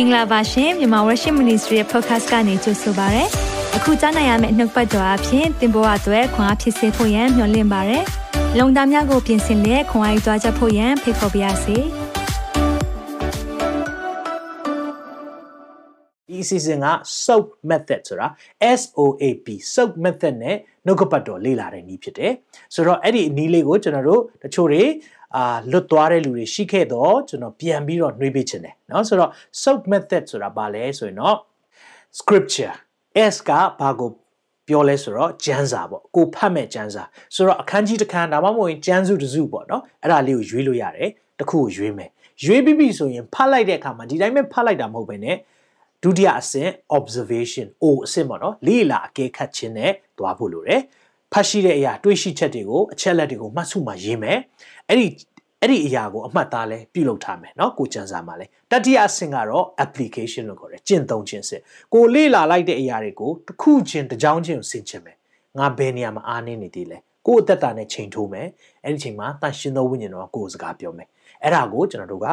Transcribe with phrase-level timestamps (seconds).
[0.00, 3.24] င်္ဂလာပါရှင်မြန်မာ Worship Ministry ရဲ့ podcast ကနေကြိုဆိုပါရစေ။
[3.76, 7.98] အခုကြားနိုင်ရမယ့်နှုတ်ပတ်တော်အဖြစ်သင်ပေါ်အပ်ွယ်ခွန်အားဖြစ်စေဖို့ယံမျှဝင့်ပါရစေ။
[8.58, 11.76] လုံတာများကိုပြင်ဆင်လက်ခွန်အားယူကြားချက်ဖို့ယံဖိတ်ခေါ်ပါရစေ။
[16.28, 16.88] ဒီ season က
[17.24, 18.28] soap method ဆိုတာ
[18.80, 22.32] SOAP soap method နဲ့နှုတ်ကပတ်တော်လေ့လာတဲ့နည်းဖြစ်တယ်
[22.74, 24.84] ဆိုတော့အဲ့ဒီနည်းလေးကိုကျွန်တော်တို့တချို့တွေ
[25.35, 29.31] အာလွတ်သွားတဲ့လူတွေရှိခဲ့တော့ကျွန်တော်ပြန်ပြီးတော့နှွေးပေးခြင်းတယ်เนาะဆိုတော့
[29.61, 31.37] soap method ဆိုတာဘာလဲဆိုရင်တော့
[32.19, 32.75] scripture
[33.33, 34.09] S ကဘာကို
[34.67, 37.03] ပြောလဲဆိုတော့ကျမ်းစာပေါ့ကိုဖတ်မဲ့ကျမ်းစာ
[37.35, 42.09] ဆိုတော့အခန်းကြီးတစ်ခန်းဒါမှမဟုတ်ရင်ကျမ်းစုတစ်စုပေါ့နော်အဲ့ဒါလေးကိုရွေးလို့ရတယ်တခုကိုရွေးမယ်
[42.43, 45.27] ရွေးပြီးပြီဆိုရင်ဖတ်လိုက်တဲ့အခါမှာဒီတိုင်းပဲဖတ်လိုက်တာမဟုတ်ဘဲね
[46.03, 50.81] ဒုတိယအဆင့် observation O အဆင့်ပေါ့နော်လေ့လာအကဲခတ်ခြင်းနဲ့သွားဖို့လိုတယ်
[51.33, 54.37] ဖတ်ရှိတဲ့အရာတွေးရှိချက်တွေကိုအချက်လက်တွေကိုမှတ်စုမှရေးမယ်
[54.89, 55.07] အဲ့ဒီ
[55.61, 61.61] အဲ့ဒီအရာကိုအမှတ်သားလဲပြုလုပ်ထားမယ်เนาะကိုကျန်စာမှာလဲတတိယအဆင့်ကတော့ application လို့ခေါ်တယ်ကျင့်သုံးခြင်းစစ်
[61.93, 65.17] ကိုလေ့လာလိုက်တဲ့အရာတွေကိုတစ်ခုချင်းတစ်ကြောင်းချင်းကိုဆင်ခြင်မယ်
[65.57, 68.47] ငါဘယ်နေရာမှာအားနည်းနေသေးလဲကိုယ့်အသက်တာနဲ့ချိန်ထိုးမယ်
[68.83, 71.07] အဲ့ဒီချိန်မှာတန်ရှင်သောဝိညာဉ်တော်ကကိုယ်စကားပြောမယ်
[71.43, 72.27] အဲ့ဒါကိုကျွန်တော်တို့က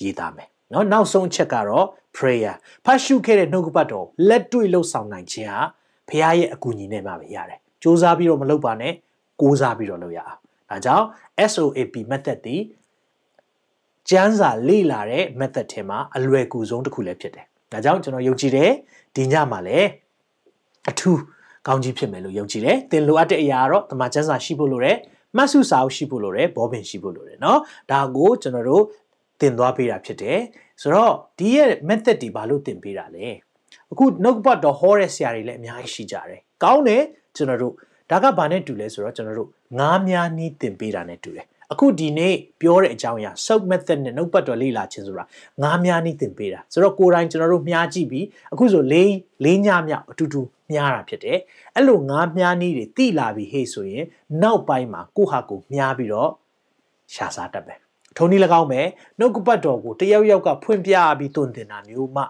[0.00, 1.86] ရေးသားမယ်เนาะနောက်ဆုံးချက်ကတော့
[2.16, 5.60] prayer ဖတ်ရှုခဲ့တဲ့နှုတ်ကပတ်တော်လက်တွေ့လှုပ်ဆောင်နိုင်ခြင်းဟာ
[6.08, 8.92] ဘုရားရဲ့အကူအညီနဲ့မှပဲရတယ်စ조사ပြီးတော့မလုပ်ပါနဲ့
[9.40, 11.06] ကိုးစားပြီးတော့လုပ်ရအောင် ဒါကြောင့်
[11.52, 12.56] SOAP method ဒီ
[14.08, 18.70] ကျန်းစာလေ့လာတဲ့ method ထဲမှာအလွယ်ကူဆုံးတစ်ခုလည်းဖြစ်တယ်ဒါကြောင့်ကျွန်တော်ယုံကြည်တယ်
[19.16, 19.88] ဒီညမှာလည်း
[20.90, 21.20] အထူး
[21.66, 24.98] ကောင်းကြီးဖြစ်မယ်လို့ယုံကြည်တယ်သင်လိုအပ်တဲ့အရာကတော့တမန်ကျန်းစာရှိဖို့လိုတယ်
[25.36, 27.58] မှတ်စုစာအုပ်ရှိဖို့လိုတယ်ဘောပင်ရှိဖို့လိုတယ်เนาะ
[27.90, 28.84] ဒါကိုကျွန်တော်တို့
[29.40, 30.38] သင်သွားပေးတာဖြစ်တယ်
[30.82, 33.26] ဆိုတော့ဒီရဲ့ method ဒီဘာလို့သင်ပေးတာလဲ
[33.92, 37.02] အခုနှုတ်ပတ်တော်ဟောတဲ့ဆရာတွေလည်းအများကြီးရှိကြတယ်ကောင်းတယ်
[37.36, 37.74] ကျွန်တော်တို့
[38.10, 39.48] ဒါကဘာနဲ့တူလဲဆိုတော့ကျွန်တော်တို့
[39.79, 45.25] ငားများနီးသင်ပေးတာနဲ့တူတယ်အခုဒီနေ့ပြောတဲ့အကြောင်းအရာ soap method နဲ့နှုတ်ပတ်တော်လေ့လာခြင်းဆိုတာ
[45.63, 49.13] ငားများနီးသင်ပေးတာဆိုတော့ကိုယ်တိုင်ကျွန်တော်တို့မြားကြည့်ပြီးအခုဆိုလေး
[49.43, 50.41] လေးညမြောက်အတူတူ
[50.71, 51.39] မြားတာဖြစ်တယ်
[51.75, 54.05] အဲ့လိုငားမြားနီးတွေတိလာပြီးဟေ့ဆိုရင်
[54.41, 56.29] နောက်ပိုင်းမှာကိုဟာကိုမြားပြီးတော့
[57.13, 57.75] ရှာစားတတ်ပဲ
[58.17, 58.81] ထုံနည်း၎င်းပဲ
[59.19, 62.23] နှုတ်ကပတ်တော်ကိုတယောက်ယောက်ကဖွင့်ပြပြီးတွင်တင်တာမျိုးမှ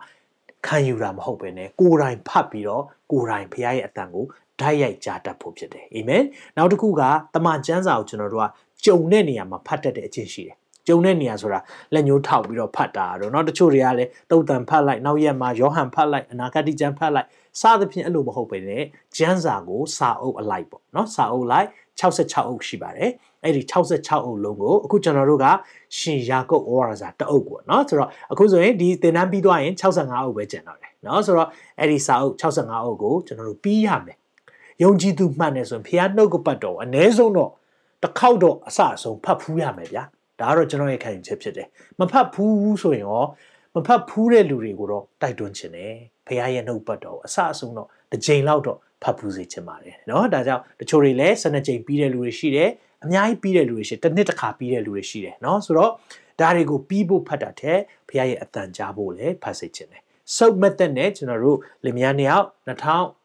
[0.67, 4.25] ခံယူတာမဟုတ်ပဲねကိုယ်တိုင်ဖတ်ပြီးတော့ကိုယ်တိုင်ဖရားရဲ့အတန်ကို
[4.60, 6.24] ဓာတ်ရိုက်ကြားတတ်ဖို့ဖြစ်တယ်အာမင်
[6.56, 7.02] နောက်တစ်ခုက
[7.34, 8.46] တမန်ကျမ်းစာကိုကျွန်တော်တို့က
[8.84, 10.56] ကြုံတဲ့နေရာမှာဖတ်တတ်တဲ့အချင်းရှိတယ်
[10.88, 11.60] ကြုံတဲ့နေရာဆိုတာ
[11.94, 17.28] လက်ညှိုးထောက်ပြီးတော့ဖတ်တာတော့เนาะတချို့တွေကလည်းတုတ်တန်ဖတ်လိုက်နောက်ရက်မှာယောဟန်ဖတ်လိုက်အနာဂတ်ကျမ်းဖတ်လိုက်
[17.60, 18.70] စသဖြင့်အဲ့လိုမဟုတ်ပဲね
[19.16, 21.68] ကျမ်းစာကိုစာအုပ်အလိုက်ပေါ့เนาะစာအုပ်လိုက်
[22.00, 23.10] 66အုပ်ရှိပါတယ်
[23.42, 25.46] အဲ့ဒီ66အုပ်လုံးကိုအခုကျွန်တော်တို့က
[25.98, 31.48] ရှင်ယာကုပ်ဩဝါဒစာတအုပ်ပေါ့เนาะဆိုတော့အခုဆိုရင်ဒီသင်တန်းပြီးသွားရင်65အုပ်ပဲကျန်တော့တယ်เนาะဆိုတော့
[31.78, 34.18] အဲ့ဒီစာအုပ်65အုပ်ကိုကျွန်တော်တို့ပြီးရမယ်
[34.82, 37.50] ယုံကြည်သူမှန်တယ်ဆိုရင်ဖះနှုတ်ကပတ်တော်အ ਨੇ ဆုံးတော့
[38.02, 40.02] တစ်ခေါက်တော့အစအဆုံးဖတ်ဖူးရမယ်ဗျာ
[40.40, 41.68] ဒါကတော့ကျွန်တော်ရဲ့ခံယူချက်ဖြစ်တယ်
[42.00, 43.24] မဖတ်ဖူးဆိုရင်ရော
[43.74, 45.94] မဖတ်ဖူးတဲ့လူတွေကိုတော့တိုက်တွန်းခြင်းတယ်
[46.26, 52.70] ဖះရဲ့နှုတ်ပတ်တော်အစအဆုံးတော့တစ်ချိန်လောက်တော့ဖတ်ဖူးစေချင်ပါတယ်เนาะဒါကြောင့်တချို့တွေလည်း12ချိန်ပြီးတဲ့လူတွေရှိတယ်
[53.04, 55.92] အများကြီးပြီးတဲ့လူတွေရှိတစ်နှစ်တစ်ခါပြီးတဲ့လူတွေရှိတယ်เนาะဆိုတော့
[56.40, 60.02] ဒါတွေကိုပြီးဖို့ဖတ်တာတဲ့ဖះရဲ့အတန်ကြားဖို့လည်းဖတ်စေချင်တယ်
[60.36, 63.19] soap method နဲ့ကျွန်တော်တို့လင်မယားနှစ်ယောက်2000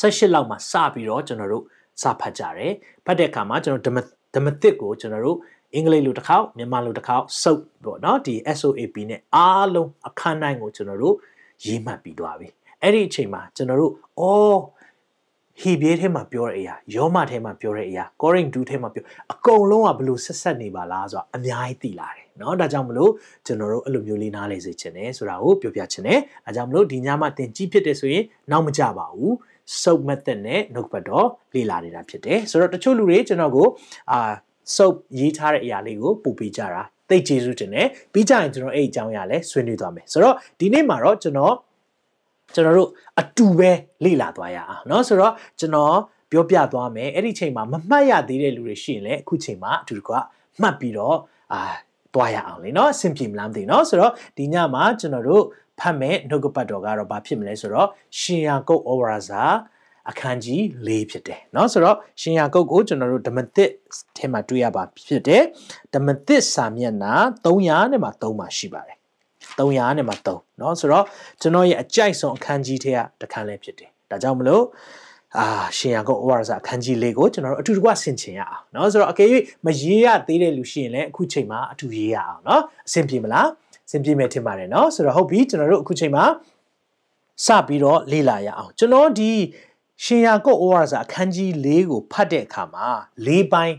[0.00, 1.64] 18လောက်မှာစပြီးတော့ကျွန်တော်တို့
[2.02, 2.72] စဖတ်ကြတယ်
[3.06, 5.38] ဖတ်တဲ့အခါမှာကျွန်တော်ဓမ္မသစ်ကိုကျွန်တော်တို့
[5.74, 11.16] အင်္ဂလိပ်လိုတစ်ခေါက်မြန်မာလိုတစ်ခေါက်စုပ်ပေါ့နော်ဒီ SOAP နဲ့အားလုံးအခန်းတိုင်းကိုကျွန်တော်တို့
[11.64, 12.48] ရေးမှတ်ပြီးသွားပြီ
[12.82, 14.60] အဲ့ဒီအချိန်မှာကျွန်တော်တို့အော်
[15.60, 23.10] ဟီဘေးထဲမှာပြောတဲ့အရာယောမထဲမှာပြောတဲ့အရာကောရင်ဒူးထဲမှာပြောအကုန်လုံးကဘလို့ဆက်ဆက်နေပါလားဆိုတာအများကြီးသိလာတယ်เนาะဒါကြောင့်မလို့
[23.46, 29.34] ကျွန်တော်တို့အဲ့လိုမျိုးလေးနားလေစေချင်တယ်ဆိုတာကိုပြောပြချင်တယ်အဲကြောင့်မလို့ဒီညမှာသင်ကြီးဖြစ်တယ်ဆိုရင်နောက်မကြပါဘူး
[29.82, 33.66] soap method နဲ့နှုတ်ပတ်တော်လေ့လာနေတာဖြစ်တယ်ဆိုတော့တချို့လူတွေကျွန်တော်ကို
[34.12, 34.32] အာ
[34.76, 41.54] soap ရေးထားတဲ့အရာလေးကိုပို့ပေးကြတာသိကျေးဇူးတင်တယ်ပြီးကြရင်ကျွန်တော်အဲ့အကြောင်းအရာလဲဆွေးနွေးသွားမယ်ဆိုတော့ဒီနေ့မှာတော့ကျွန်တော်
[42.54, 42.88] ကျွန်တော်တို့
[43.20, 43.70] အတူပဲ
[44.04, 45.96] လေ့လာသွားရအောင်เนาะဆိုတော့ကျွန်တော်
[46.30, 50.14] ပြောပြသွားမယ်အဲ့ဒီချိန်မှာမမှတ်ရသေးတဲ့လူတွေရှိရင်လည်းအခုချိန်မှာအတူတကွ
[50.60, 51.16] မှတ်ပြီးတော့
[51.52, 51.60] အာ
[52.14, 55.44] သွားရအောင်လေเนาะအဆင်ပြေမလားမသိเนาะဆိုတော့ဒီညမှာကျွန်တော်တို့
[55.78, 57.88] ဖတ်မဲ့နှုတ်ကပတ်တော်ကတော့ဘာဖြစ်မလဲဆိုတော့
[58.18, 59.42] ရှင်ယာကုတ်ဩဝါဒစာ
[60.10, 63.70] အခန်းကြီး၄ဖြစ်တယ်เนาะဆိုတော့ရှင်ယာကုတ်ကိုကျွန်တော်တို့ဓမ္မသစ်
[64.16, 65.42] ထဲမှာတွေ့ရပါဖြစ်တယ်
[65.94, 67.14] ဓမ္မသစ်စာမျက်နှာ
[67.44, 68.96] 300နဲ့မှာ3မှာရှိပါတယ်
[69.58, 71.04] 300နဲ့မှာ3เนาะဆိုတော့
[71.40, 74.64] ကျွန်တော်ရဲ့အကြိုက်ဆုံးအခန်းကြီးထဲကတစ်ခန်းလေးဖြစ်တယ်ဒါကြောင့်မလို့
[75.38, 75.46] အာ
[75.78, 79.28] ရှင်ရကုတ်ဩဝါဒစာအခန်းကြီးလေးကိုကျွန်တော်တို့အတူတကွဆင်ခြင်ရအောင်เนาะဆိုတော့အကယ်၍
[79.66, 83.48] မရေးရသေးတဲ့လူရှိရင်လည်းအခုချိန်မှာအတူရေးရအောင်เนาะအဆင်ပြေမလား
[83.90, 86.24] ဆင်ပြေမယ်ထင်ပါတယ်เนาะဆိုတော့ဟုတ်ပြီကျွန်တော်တို့အခုချိန်မှာ
[87.46, 89.32] စပြီးတော့လေ့လာရအောင်ကျွန်တော်ဒီ
[90.04, 92.86] ရှင်ယာကုတ်ဩဝါဒစာအခန်းကြီး၄ကိုဖတ်တဲ့အခါမှာ
[93.26, 93.76] ၄ပိုင်း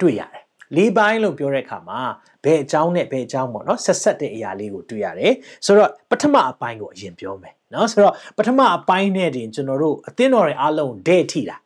[0.00, 0.42] တွေ့ရတယ်
[0.76, 2.00] လေးပိုင်းလို့ပြောတဲ့အခါမှာ
[2.44, 5.32] ဘယ်အကြောင်းနဲ့ဘယ်အကြောင်းပေါ့နော်ဆက်ဆက်တဲ့အရာလေးကိုတွေ့ရတယ်
[5.66, 11.56] ဆိုတော့ပထမအပိုင်းကိုအရင်ပြောမယ်နော်ဆိုတော့ပထမအပိုင်းနဲ့တင်ကျွန်တော်တို့အသင်းတော်တွေအားလုံးဒဲထိတာ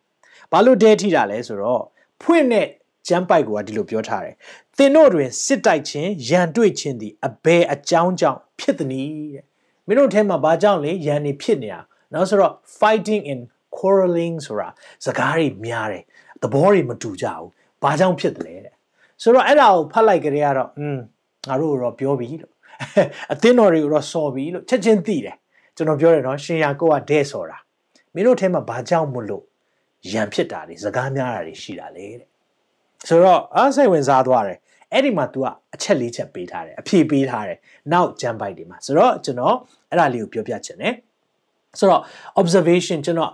[0.52, 1.82] ဘာလို့ဒဲထိတာလဲဆိုတော့
[2.23, 2.67] ဖွင့်တဲ့
[3.08, 4.34] ကျမ်းပိုက်ကဒီလိုပြောထားတယ်
[4.77, 9.45] သင်တို့တွင်စစ်တိုက်ခြင်းရန်တွေ့ခြင်းသည်အဘယ်အကြောင်းကြောင့်ဖြစ်သနည်းတဲ့
[9.88, 11.79] မင်းတို့ထဲမှာဘာကြောင့်လဲရန်နေဖြစ်နေတာ
[12.13, 13.39] နော်ဆိုတော့ fighting in
[13.77, 14.68] quarreling ဆိုတာ
[15.06, 16.03] စကားတွေများတယ်
[16.41, 17.50] သဘောတွေမတူကြဘူး
[17.83, 18.75] ဘာကြောင့်ဖြစ်တယ်လဲတဲ့
[19.21, 20.97] ဆိုတော့အဲ့ဒါကိုဖတ်လိုက်ကြရတော့อืม
[21.47, 22.53] ငါတို့တော့ပြောပြီလို့
[23.33, 25.38] အသင်းတော်တွေကိုတော့စော်ပြီလို့ချက်ချင်းသိတယ်
[25.75, 27.57] ကျွန်တော်ပြောတယ်နော်ရှင်ယာကိုကဒဲစော်တာ
[28.13, 29.44] မင်းတို့ထဲမှာဘာကြောင့်မလို့
[30.12, 32.31] ရန်ဖြစ်တာတွေစကားများတာတွေရှိတာလေတဲ့
[33.07, 34.57] ဆိုတော့အားစိတ်ဝင်စားသွားတယ်
[34.94, 35.45] အဲ့ဒီမှာ तू က
[35.75, 37.57] အချက်လေးချက်ပေးထားတယ်အဖြေပေးထားတယ်
[37.92, 39.56] နောက်ဂျမ်ဘိုက်တွေမှာဆိုတော့ကျွန်တော်
[39.89, 40.94] အဲ့ဒါလေးကိုပြောပြချင်တယ်
[41.80, 42.01] ဆိုတော့
[42.42, 43.31] observation ကျွန်တော်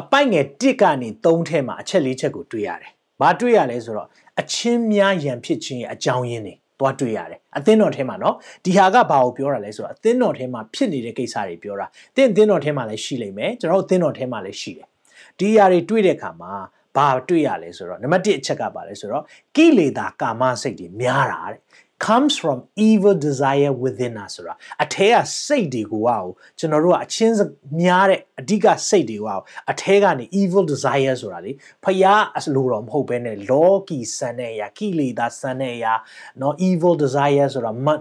[0.00, 4.08] အပိုက်ငယ်1ကနေ3ထဲမှာအချက်လေးချက်ကိုတွေ့ရတယ်။ဘာတွေ့ရလဲဆိုတော့
[4.40, 11.86] အချင်းများရန်ဖြစ်ခြင်းရဲ့အကြောင်းရင်းတွေသွားတွေ့ရတယ်။အသင်းတော်ထဲမှာနော်ဒီဟာကဘာကိုပြောတာလဲဆိုတော့အသင်းတော်ထဲမှာဖြစ်နေတဲ့ကိစ္စတွေပြောတာ။
[12.16, 14.88] သင်အသင်းတော်ထဲမှာလည်းရှိလိမ့်မယ်။ကျွန်တော်တို့အသင်းတော်ထဲမှာလည်းရှိတယ်။
[15.38, 16.52] ဒီຢာတွေတွေ့တဲ့အခါမှာ
[16.95, 19.23] ဘာတွေ့ရလဲဆိုတော့နံပါတ်1အချက်ကပါလဲဆိုတော့
[19.55, 21.59] ကိလေသာကာမစိတ်တွေများတာတဲ့
[21.99, 25.15] comes from evil desire within us ဆိုတာအထဲက
[25.47, 26.17] စိတ်တွေကိုဟာ
[26.59, 27.35] ကျွန်တော်တို့ကအချင်း
[27.81, 29.35] များတဲ့အဓိကစိတ်တွေကိုဟာ
[29.71, 31.51] အထဲကနေ evil desire ဆိုတာလေ
[31.83, 35.93] ဖျားအလိုတော်မဟုတ်ဘဲနဲ့လောကီဆန်တဲ့အရာကိလေသာဆန်တဲ့အရာ
[36.37, 37.99] เนาะ evil desire ဆိုတာနတ်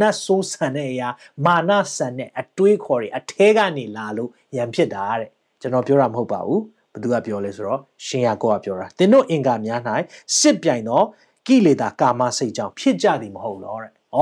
[0.00, 1.08] နတ်ဆိုးဆန်တဲ့အရာ
[1.46, 5.30] မာနဆန်တဲ့အတွေးခေါ်တွေအထဲကနေလာလို့ရံဖြစ်တာတဲ့
[5.60, 6.62] ကျွန်တော်ပြောတာမဟုတ်ပါဘူး
[6.93, 9.79] ဘသူကပြောလဲဆိုတော့ရှင်ယာကောကပြောတာသင်တို့အင်္ဂါများ၌
[10.39, 11.01] စစ်ပြိုင်သော
[11.47, 14.19] ကိလေသာကာမစိတ်ကြောင့်ဖြစ်ကြသည်မဟုတ်လောတဲ့။ဩ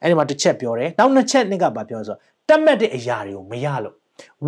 [0.00, 2.16] အဲ့ဒီမှာတစ်ချက်ပြောတယ်။နောက်နှစ်ချက်နှစ်ကဘာပြောဆို
[2.48, 3.96] တတ်မှတ်တဲ့အရာတွေကိုမရလို့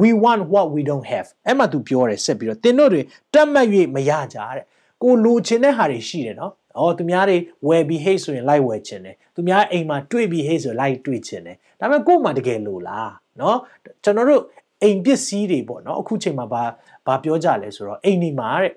[0.00, 3.02] we want what we don't have အဲ့မှာ तू ပြောတယ်ဆက်ပြီးတော့သင်တို့တွေ
[3.34, 4.64] တတ်မှတ်၍မရကြတဲ့။
[5.02, 7.36] ကိုလိုချင်တဲ့ဟာတွေရှိတယ်နော်။အော်သူများတွေ
[7.68, 13.10] ဝယ်ပြီး hate ဆိုရင် like ဝယ်ချင်တယ်။သူများအိမ်မှာတွေ့ပြီး hate ဆို like တွေ့ချင်တယ်။ဒါပေမဲ့ကို့မှာတကယ်လို့လား။
[13.40, 13.58] နော်
[14.04, 14.42] ကျွန်တော်တို့
[14.82, 16.64] အိမ်ပစ္စည်းတွေပေါ့နော်အခုချိန်မှာဘာ
[17.06, 18.72] ဘာပြောကြလဲဆိုတော့အိမ်ဒီမှာတဲ့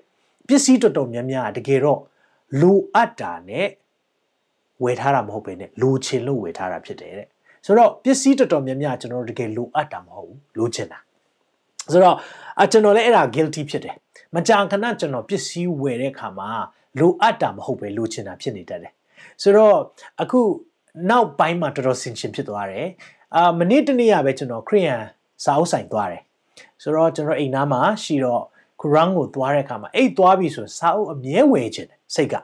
[0.48, 2.00] ပစ္စည်းတော်တော်များများတကယ်တော့
[2.60, 3.68] လိုအပ်တာနဲ့
[4.82, 7.28] ဝယ်ထားတာမဟုတ်ပဲနဲ့လိုချင်လို့ဝယ်ထားတာဖြစ်တယ်တဲ့
[7.66, 10.98] ဆိုတော့ပစ္စည်းတော်တော်များများကျွန်တော်တို့တကယ်လိုအပ်တာမဟုတ်ဘူးလိုချင်တာ
[11.92, 12.16] ဆိုတော့
[12.62, 13.96] အကျွန်တော်လည်းအဲ့ဒါ guilty ဖြစ်တယ်
[14.34, 16.48] မကြာခဏကျွန်တော်ပစ္စည်းဝယ်တဲ့အခါမှာ
[16.98, 18.92] လိုအပ်တာမဟုတ်ပဲလိုချင်တာဖြစ်နေတတ်တယ်
[19.42, 19.76] ဆိုတော့
[20.22, 20.40] အခု
[21.10, 22.86] နောက်ပိုင်းမှာတော်တော်ဆင်ခြင်ဖြစ်သွားတယ်
[23.36, 25.02] အာမနေ့တနေ့ကပဲကျွန်တော်ခရီးယန်
[25.44, 26.22] စာအုပ်ဆိုင်သွားတယ်
[26.82, 28.42] ဆိုတော့ကျွန်တော်အိမ်သားမှာရှိတော့
[28.80, 32.34] ခရန်းကိုသွားတဲ့အခါမှာအိတ်သွားပြီဆိုစာအုပ်အမြဲဝယ်ခြင်းစိတ်က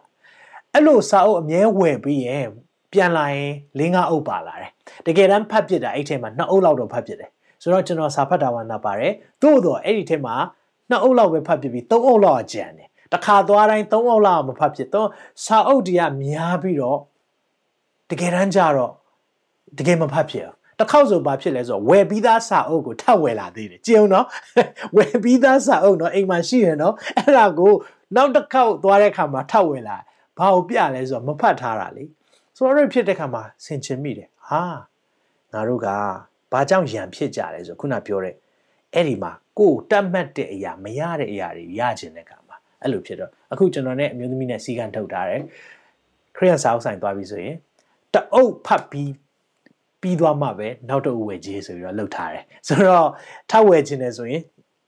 [0.73, 2.47] အဲ့လိုစာအုပ်အမြဲဝယ်ပြီးရင်
[2.93, 4.71] ပြန်လာရင်လင်းကားအုပ်ပါလာတယ်
[5.07, 7.31] တကယ်တမ်းဖတ်ပြစ်တာအဲ့ထဲမှာနှစ်အုပ်လောက်တော့ဖတ်ပြစ်တယ်
[7.63, 9.13] ဆိုတော့ကျွန်တော်စာဖတ်တာဝါနာပါတယ်
[9.43, 10.35] သို့တော့အဲ့ဒီထဲမှာ
[10.91, 15.09] နှစ်အုပ်လောက်ပဲဖတ်ပြစ်ပြီးသုံးအုပ်လောက်အကျန်တယ်တခါသွားတိုင်းသုံးအုပ်လောက်မဖတ်ပြစ်တော့
[15.45, 16.99] စာအုပ်တွေကများပြီးတော့
[18.11, 18.93] တကယ်တမ်းကျတော့
[19.79, 24.27] တကယ်မဖတ်ဖြစ်ဘူး တစ်ခေါက်ဆိုဘာဖြစ်လဲဆိုတော့ဝယ်ပြီးသားစာအုပ်ကိုထပ်ဝယ်လာသေးတယ်ကြည့်အောင်နော်
[24.97, 27.73] ဝယ်ပြီးသားစာအုပ်နော်အိမ်မှာရှိရနော်အဲ့ဒါကို
[28.17, 29.97] နောက်တစ်ခေါက်သွားတဲ့ခါမှာထပ်ဝယ်လာ
[30.39, 32.05] ဘာကိုပြလဲဆိုတော့မဖတ်ထားတာလေ
[32.57, 34.63] ဆိုတော့ဖြစ်တဲ့ခါမှာဆင်ချင်မိတယ်ဟာ
[35.53, 35.89] ငါတို့က
[36.53, 38.35] ဘာကြောင့်ရံဖြစ်ကြလဲဆိုခုနပြောတဲ့
[38.95, 45.43] အဲ့ဒီမှာကိုယ်တတ်မှတ်တဲ့အရာမရတဲ့အရာတွေရကျင်တဲ့ခါမှာအဲ့လိုဖြစ်တော့အခုကျွန်တော်နဲ့အမျိုးသမီးနဲ့စီကံထုတ်ထားတယ်
[46.37, 47.57] ခရီးယန်စာအုပ်ဆိုင်သွားပြီဆိုရင်
[48.15, 49.11] တအုပ်ဖတ်ပြီး
[50.05, 53.09] ပြီးသွားမှပဲနောက်တော့ဝယ်ခြင်းဆိုပြီးတော့လှုပ်ထားတယ်ဆိုတော့
[53.51, 54.43] ထပ်ဝယ်ခြင်းလည်းဆိုရင်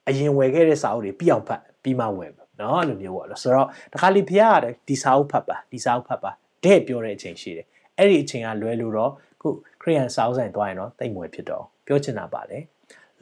[0.09, 6.31] အရင်ဝယ်ခဲ့တဲ့စာအုပ်တွေပြီးအောင်ဖတ်ပြီးမှဝယ်နော်အဲ့လိုမျိုးပေါ့နော်ဆိုတော့တခါလေဖះရတယ်ဒီစာအုပ်ဖတ်ပါဒီစာအုပ်ဖတ်ပါ
[6.65, 7.67] တဲ့ပြောတဲ့အချိန်ရှိတယ်
[7.99, 9.49] အဲ့ဒီအချိန်ကလွဲလို့တော့ခု
[9.83, 12.59] ခရိယန်စာအုပ်ဆိုင်သွားရင်တော့တိတ်မွယ်ဖြစ်တော့ပြောချင်တာပါလေ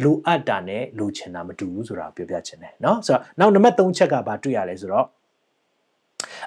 [0.02, 5.06] လိုအပ်တာနဲ့လိုချင်တာမတူဘူးဆိုတာပြောပြချင်တယ်နော်ဆိုတော့နောက်နံပါတ်3ချက်ကဘာတွေ့ရလဲဆိုတော့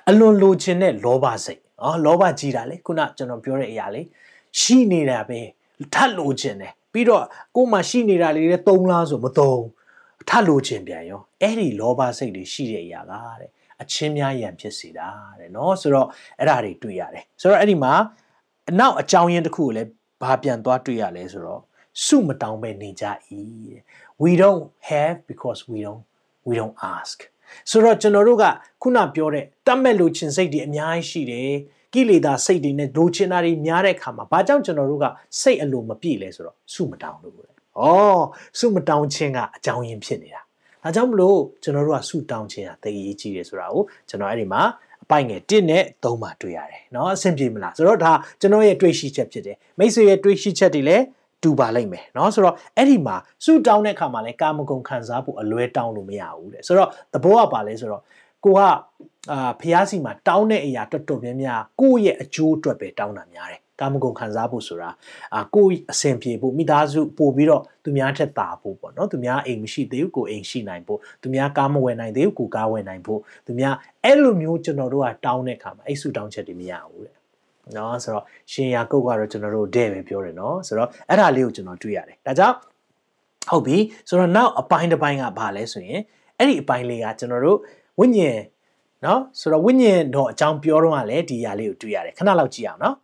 [0.09, 4.05] အလွန်လိုချင်တဲ့လောဘစိတ်ဟောလောဘကြီးတာလေခုနကျွန်တော်ပြောတဲ့အရာလေး
[4.60, 5.40] ရှိနေတာပဲ
[5.94, 7.24] ထပ်လိုချင်တယ်ပြီးတော့
[7.56, 9.62] ကို့မှာရှိနေတာလေးတွေသုံးလားဆိုမသုံး
[10.28, 13.50] ထလိုချင်ပြန်ရောအဲ့ဒီလောဘစိတ်တွေရှိတဲ့အရာကတဲ့
[13.82, 15.08] အချင်းများရန်ဖြစ်စေတာ
[15.40, 17.92] တဲ့เนาะဆိုတော့အဲ့ဒါတွေတွေ့ရတယ်ဆိုတော့အဲ့ဒီမှာ
[18.70, 19.90] အနောက်အကြောင်းရင်းတစ်ခုကိုလည်း
[20.22, 21.62] ဘာပြန်သွားတွေ့ရလဲဆိုတော့
[22.04, 23.04] စုမတောင်းပဲနေကြ၏
[23.70, 23.82] တဲ့
[24.22, 26.02] we don't have because we don't
[26.48, 27.18] we don't ask
[27.70, 28.44] ဆိုတော့ကျွန်တော်တို့က
[28.82, 31.52] ခုနပြောတဲ့တတ်မဲ့လို့ချင်စိတ်တွေအများကြီးရှိတယ်
[31.96, 35.06] ကိလေသာစိတ်တွေနဲ့လိုချင်တာတွေများတဲ့အခါမှာဘာကြောင့်ကျွန်တော်တို့က
[35.40, 37.84] စိတ်အလိုမပြည့်လဲဆိုတော့စုမတောင်းလို့ဩ
[38.58, 40.42] စုမတောင်းခြင်းကအကြောင်းရင်းဖြစ်နေတာ
[40.82, 44.62] ဒါကြောင့်မလို့ကျွန်တော်တို့ကစုတောင်းခြင်းဟာသိအရေးကြီးတယ်ဆိုတာကိုကျွန်တော်အဲ့ဒီမှာ
[45.04, 51.04] အပိုင်ငယ်1နဲ့3မှာတွေ့ရတယ်เนาะအဆင်ပြေမလားဆိုတော့ဒါကျွန်တော်ရဲ့တွေးရှိချက်ဖြစ်တယ်မိတ်ဆွေရဲ့တွေးရှိချက်တွေလည်း
[51.42, 58.02] တူပါလိမ့်မယ်เนาะဆိုတော့အဲ့ဒီမှာစုတောင်းတဲ့အခါမှာလည်းကာမဂုဏ်ခံစားဖို့အလွဲတောင်းလို့မရဘူးတဲ့ဆိုတော့သဘောကပါလဲဆိုတော့
[58.47, 58.61] ကိုက
[59.31, 64.89] အာဖျားစီမှာတောင်းတဲ့အရာတော်တော်များများကိုယ့်ရဲ့အကျိုးအတွက်ပဲတောင်းတာများတယ်ကာမဂုဏ်ခံစားဖို့ဆိုတာ
[65.35, 77.15] အာကိုယ်အဆင်ပြေဖို့မိသားစုပို့ပြီးတော့သူများထက်တာဖို့ပေါ့နော်သူများအိမ်မရှိသေးဘူးကိုအိမ်ရှိနိုင်ဖို့သူများကားမဝယ်နိုင်သေးဘူးကိုကားဝယ်နိုင်ဖို့သူများအဲ့လိုမျိုးကျွန်တော်တို့ကတောင်းတဲ့အခါမှာအဲ့စုတောင်းချက်တွေမရဘူးတဲ့
[77.77, 82.55] နော်ဆိုတော့ရှင်ယာကုတ်ကတော့ကျွန်တော်တို့တဲ့ပဲပြောတယ်နော်ဆိုတော့အဲ့ဒါလေးကိုကျွန်တော်တွေ့ရတယ်ဒါကြောင့်
[83.49, 83.77] ဟုတ်ပြီ
[84.09, 86.01] ဆိုတော့နောက်အပိုင်းတစ်ပိုင်းကဘာလဲဆိုရင်
[86.37, 87.59] အဲ့ဒီအပိုင်းလေးကကျွန်တော်တို့
[87.99, 88.41] ဝိညာဉ်
[89.05, 92.95] နော်ဆိုတော့ဝိညာဉ်တော်အကြောင်းပြောတော့ကလည်းဒီအရာလေးကိုတွေ့ရတယ်ခဏလောက်ကြည့်အောင်နော်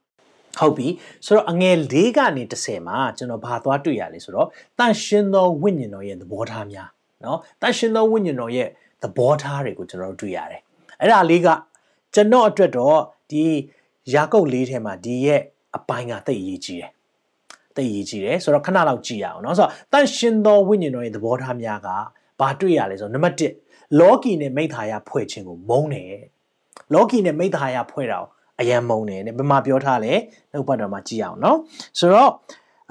[0.59, 0.87] ဟုတ်ပြီ
[1.25, 4.47] ဆိုတော့အငယ်၄ကနေ10မှာကျွန်တော်ဘာသွားတွေ့ရလဲဆိုတော့
[4.79, 6.89] တန်ရှင်သောဝိညာဉ်တော်ရဲ့သဘောထားများ
[7.23, 8.67] နော်တန်ရှင်သောဝိညာဉ်တော်ရဲ့
[9.03, 10.61] သဘောထားတွေကိုကျွန်တော်တွေ့ရတယ်
[10.99, 11.47] အဲ့ဒါလေးက
[12.13, 12.99] ကျွန်တော်အတွက်တော့
[13.31, 13.43] ဒီ
[14.13, 15.41] ယာကုပ်လေးထဲမှာဒီရဲ့
[15.77, 16.91] အပိုင်းကသိအရေးကြီးတယ်
[17.75, 21.89] သိအရေးကြီးတယ်ဆိုတော့ခဏလောက်ကြည့်ရအောင်နော်ဆိုတော့တန်ရှင်သောဝိညာဉ်တော်ရဲ့သဘောထားများက
[22.39, 23.62] ဘာတွေ့ရလဲဆိုတော့နံပါတ်1
[23.99, 26.23] လော်ကီနဲ့မိသားရဖွဲ့ခြင်းကိုမုန်းတယ်
[26.93, 28.27] လော်ကီနဲ့မိသားရဖွဲ့တာကို
[28.59, 30.13] အယံမုန်းတယ်နဲ့ဘယ်မှာပြောထားလဲ
[30.51, 31.57] နှုတ်ပတ်တော်မှာကြည့်အောင်နော်
[31.99, 32.31] ဆိုတော့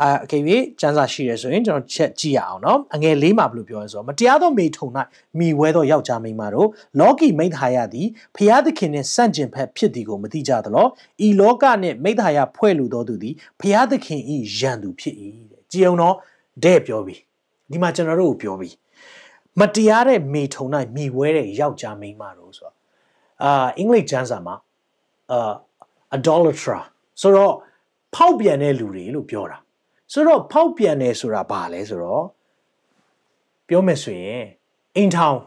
[0.01, 4.87] အာခေပြေစံစာရှိတယ်ဆိုရင်ကျွန်တော်ချက်ကြည့်ရအောင်နော်အငယ်လေးမှာဘယ်လိုပြောလဲဆိုတော့မတရားသောမိထုံ၌
[5.39, 6.69] မိဝဲသောယောက်ျားမိန်းမတို့
[7.01, 10.87] လောကီမိသားရသည်ဖျားသခင်နှင့်ဆန့်ကျင်ဘက်ဖြစ်သည်ကိုမသိကြသလော
[11.27, 15.15] ဤလောကနှင့်မိသားရဖွဲ့လူသောသူသည်ဖျားသခင်ဤရန်သူဖြစ်၏
[15.51, 16.17] တဲ့ကြည်အောင်တော့
[16.65, 17.17] တဲ့ပြောပြီ
[17.71, 18.69] ဒီမှာကျွန်တော်တို့ကိုပြောပြီ
[19.61, 20.65] မတရားတဲ့မိထုံ၌
[20.97, 22.77] မိဝဲတဲ့ယောက်ျားမိန်းမတို့ဆိုတော့
[23.43, 24.55] အာအင်္ဂလိပ်ကျမ်းစာမှာ
[25.33, 25.53] အာ
[26.17, 26.79] idolatra
[27.21, 27.53] ဆိုတော့
[28.15, 29.59] ဖောက်ပြန်တဲ့လူတွေလို့ပြောတာ
[30.13, 32.25] ဆိုတော့ဖောက်ပြန်တယ်ဆိုတာဘာလဲဆိုတော့
[33.69, 34.43] ပြောမယ်ဆိုရင်
[34.97, 35.39] အိမ်ထောင်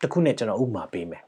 [0.00, 1.22] တစ်ခုနဲ့ကျွန်တော်ဥပမာပေးမယ်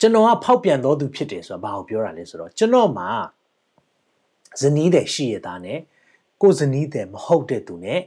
[0.00, 3.08] ကျွန်တော်ကဖောက်ပြန်တော်သူဖြစ်တယ်ဆိုတာဘာကိုပြောတာလဲဆိုတော့ကျွန်တော်မှာ
[4.60, 5.78] ဇနီးတဲ့ရှိရတာနဲ့
[6.42, 8.00] ကိုဇနီးတဲ့မဟုတ်တဲ့သူနဲ့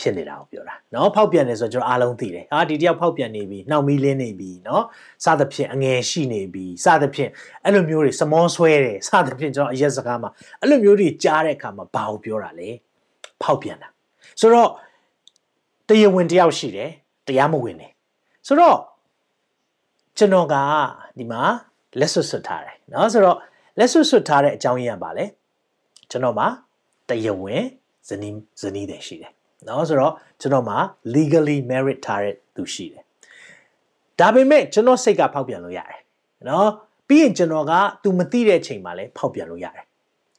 [0.00, 4.82] ဖြစ်နေတာကိုပြောတာเนาะဖောက်ပြန်နေဆိုတော့ကျွန်တော်အားလုံးသိတယ်ဟာဒီတယောက်ဖောက်ပြန်နေပြီနှောက်မီးလင်းနေပြီเนาะ
[5.24, 7.30] စသဖြင့်အငယ်ရှိနေပြီစသဖြင့်
[7.64, 12.68] အဲ့လိုမျိုးတွေစမောဆွဲတယ်စသဖြင့်ကျွန်တော်အရက်စကားမှာအဲ့လိုမျိုးတွေကြားတဲ့အခါမှာဘာကိုပြောတာလဲ
[13.42, 13.88] ဖောက်ပြန်တာ
[14.40, 14.70] ဆိုတော့
[15.88, 16.90] တရားဝင်တယောက်ရှိတယ်
[17.28, 17.88] တရားမဝင်နေ
[18.46, 18.78] ဆိုတော့
[20.18, 20.54] ကျွန်တော်က
[21.18, 21.42] ဒီမှာ
[22.00, 23.38] လက်ဆွတ်ဆွတ်ထားတယ်เนาะဆိုတော့
[23.78, 25.24] လက်ဆွတ်ဆွတ်ထားတဲ့အကြောင်းရင်းကပါလဲ
[26.10, 26.48] ကျွန်တော်မှာ
[27.08, 27.62] တရားဝင်
[28.08, 29.32] ဇနီးဇနီးတယ်ရှိတယ်
[29.66, 30.78] เนาะဆိုတော့ကျွန်တော်မှာ
[31.14, 33.04] legally married ထားတဲ့သူရှိတယ်
[34.18, 36.00] ဒါပေမဲ့ကျွန်တော်စိတ်ကဖောက်ပြန်လို့ရတယ်
[36.46, 36.66] เนาะ
[37.08, 39.84] ပြီးရင်ကျွန်တော်က तू မသိတဲ့အချိန်မှာလည်းဖောက်ပြန်လို့ရတယ်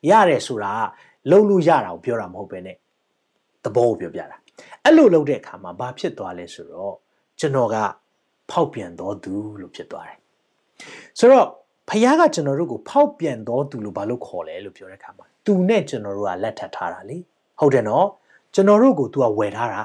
[0.09, 0.73] ရတယ်ဆိုတာ
[1.31, 2.69] လုံလို့ရတာကိုပြောတာမဟုတ်ပဲね
[3.63, 4.37] သဘောကိုပြောပြတာ
[4.83, 6.93] အဲ့လိုလုပ်တဲ့အခါမှာဘာဖြစ်သွားလဲဆိုတော့
[7.39, 7.77] ကျွန်တော်က
[8.51, 10.17] ဖောက်ပြန်တော်သူလို့ဖြစ်သွားတယ်
[11.19, 11.47] ဆိုတော့
[11.89, 17.17] ဖခင်ကကျွန်တော်တို့ကိုဖောက်ပြန်တော်သူလို့ဘာလို့ခေါ်လဲလို့ပြောတဲ့အခါမှာသူနဲ့ကျွန်တော်တို့ကလက်ထပ်ထားတာလေ
[17.59, 18.07] ဟုတ်တယ်နော်
[18.54, 19.82] ကျွန်တော်တို့ကို तू ကဝယ်ထားတာ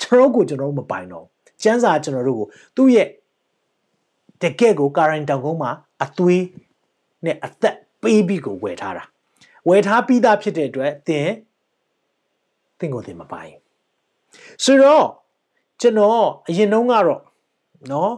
[0.00, 1.26] ကျွန်တော်တို့ကိုကျွန်တော်တို့မပိုင်တော့
[1.62, 2.46] ကျန်းစာကျွန်တော်တို့ကို
[2.76, 3.08] သူ့ရဲ့
[4.42, 5.70] တကယ့်ကိုကာရင်တောင်ကုန်းမှာ
[6.04, 6.44] အသွေး
[7.24, 9.04] နဲ့အသက်ပေးပြီးကိုဝယ်ထားတာ
[9.68, 11.28] ဝယ်ထားပြီးသားဖြစ်တဲ့အတွက်သင်
[12.78, 13.52] သင်ကိုသင်မပိုင်
[14.64, 15.06] ဆိုတော့
[15.80, 17.22] ကျွန်တော်အရင်တုန်းကတော့
[17.92, 18.12] နော်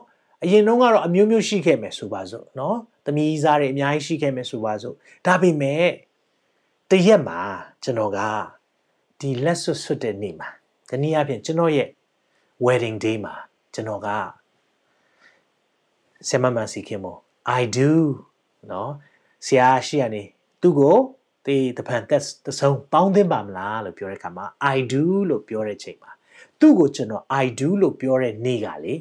[0.44, 4.94] အရင်တုန်းကတော့အမျိုးမျိုးရှိခဲ့မယ်ဆိုပါစို့နော်သမီးစားတွေအများကြီးရှိခဲ့မယ်ဆိုပါစို့
[5.26, 5.84] ဒါပေမဲ့
[6.90, 7.40] တရက်မှာ
[7.82, 8.18] ကျွန်တော်က
[9.19, 10.49] ဒီလက်ဆွတ်ဆွတ်တဲ့နေ့မှာ
[10.89, 11.89] တနည်းအားဖြင့်ကျွန်တော်ရဲ့
[12.65, 13.35] wedding day မှာ
[13.73, 14.07] ကျွန်တော်က
[16.29, 17.19] ဆမမစီခင်မို့
[17.59, 17.91] I do
[18.69, 18.89] เนาะ
[19.45, 20.23] ဆရာရှိရနေ
[20.61, 20.97] သူ့ကို
[21.45, 24.45] တေးတပန်တက်တဆုံးပေါင်းသင်းပါမလားလို့ပြောတဲ့အခါမှာ
[24.75, 26.11] I do လို့ပြောတဲ့ချိန်မှာ
[26.59, 28.95] သူ့ကိုကျွန်တော် I do လို့ပြောတဲ့နေ့ကလေ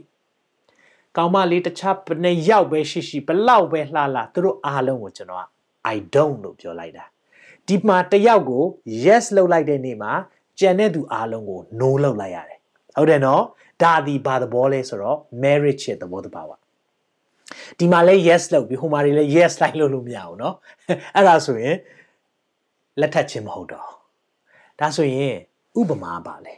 [1.17, 5.45] ကောင်မလေးတခြားဘယ်နှယောက်ပဲရှိရှိဘလောက်ပဲလှလှသူတို့အားလုံးကိုကျွန်တော်က
[5.95, 7.05] I don't လို့ပြောလိုက်တာ
[7.69, 8.65] ဒီမှာတယောက်ကို
[9.05, 10.13] yes လုပ်လိုက်တဲ့နေ့မှာ
[10.61, 12.59] ကြံတဲ့သူအားလုံးကို no လုပ်လိုက်ရတယ်
[12.97, 13.43] ဟုတ်တယ်နော်
[13.83, 16.51] ဒါဒီဘာသဘောလဲဆိုတော့ marriage ရဲ့သဘောတဘာဝ
[17.79, 20.55] ဒီမှာလဲ yes လုပ်ပြီးဟိုမှာတွေလဲ yes လိုက်လို့လို့မရဘူးเนาะ
[21.15, 21.77] အဲ့ဒါဆိုရင်
[23.01, 23.89] လက်ထပ်ခြင်းမဟုတ်တော့
[24.81, 25.35] ဒါဆိုရင်
[25.79, 26.55] ဥပမာပါလဲ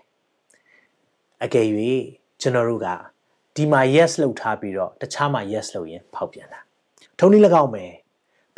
[1.45, 1.67] အကယ်၍
[2.41, 2.89] ကျွန်တော်တို့က
[3.57, 6.61] ဒီမှာ yes လုပ်ထားပြီးတော့တခြားမှာ yes လုပ်ရင်ဖောက်ပြန်တာ
[7.19, 7.93] ထုံးနည်း၎င်းမယ်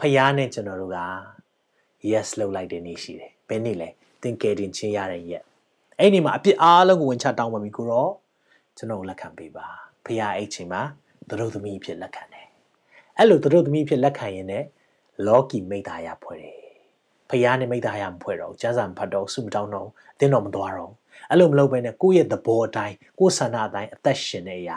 [0.00, 0.99] ဖျားနဲ့ကျွန်တော်တို့က
[2.12, 3.89] yes လုပ်လိုက်တဲ့နေ့ရှိတယ်ဘယ်နေ့လဲ
[4.22, 5.44] သင်ကယ်တင်ခြင်းရတဲ့ရက်
[6.00, 8.12] အဲ့ဒီမှာအပြစ်အားလုံးကိုဝင်ချတောင်းပါပြီကိုတော့
[8.77, 9.68] ကျွန်တော်လက်ခံပေးပါ
[10.06, 10.82] ဖျားအဲ့ချိန်မှာ
[11.29, 12.48] သတို့သမီးဖြစ်လက်ခံတယ်
[13.18, 14.68] အဲ့လိုသတို့သမီးဖြစ်လက်ခံရင်လည်း
[15.27, 16.58] လောကီမိသားရဖွဲ့တယ်
[17.29, 20.94] ဖျားနဲ့မိသားရမဖွဲ့တော့ကျန်းစာမဖတ်တော့စုမတောင်းတော့အတင်းတော့မသွားတော့
[21.29, 24.72] အဲ့လိုမလုပ်ဘဲနဲ့ကိုယ့်ရဲ့သဘောအတိုင်းကိုယ့်ဆန္ဒအတိုင်းအသက်ရှင်နေရ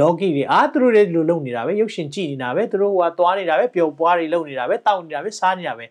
[0.00, 5.84] လောကီတွေအာသူတို့တွေလိုလုပ်နေတာပဲရုပ်ရှင်ကြည့်နေတာပဲသူတို့ကသွားနေတာပဲပျော်ပွားတွေလုပ်နေတာပဲတောက်နေတာပဲစားနေတာပဲ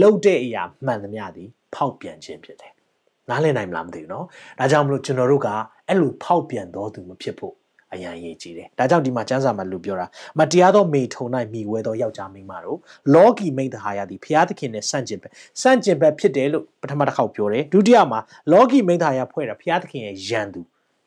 [0.00, 2.72] လှုပ်တဲ့အရာမှန်သမျှသည်ဖောက်ပြန်ခြင်းဖြစ်တယ်။
[3.28, 4.26] နားလည်နိုင်မလားမသိဘူးနော်။
[4.58, 5.48] ဒါကြောင့်မလို့ကျွန်တော်တို့က
[5.88, 7.54] အဲ့လိုဖောက်ပြန်တော်သူမဖြစ်ဖို့
[7.94, 10.06] အရန်ရေးကြည့်တယ်။ဒါကြောင့်ဒီမှာကျမ်းစာမှာလူပြောတာ
[10.38, 12.78] မတရားသောမိထုံ၌မိဝဲသောယောက်ျားမိန်းမတို့
[13.14, 18.20] လောကီမိသဟာယသည်ဖျားသခင်နဲ့ဆန့်ကျင်ဘက်ဆန့်ကျင်ဘက်ဖြစ်တယ်လို့ပထမတစ်ခေါက်ပြောတယ်။ဒုတိယမှာ
[18.52, 20.60] လောကီမိသဟာယဖွဲ့တာဖျားသခင်ရဲ့ယံသူ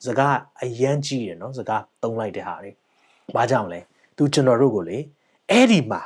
[0.05, 2.71] စကားအရန်ကြီးတယ်နော်စကားသုံးလိုက်တဲ့ဟာတွေ။
[3.35, 3.79] ဘာကြောင့်လဲ။
[4.17, 4.97] तू ကျွန်တော်တို့ကိုလေ
[5.49, 6.01] အဲ့ဒီမှာ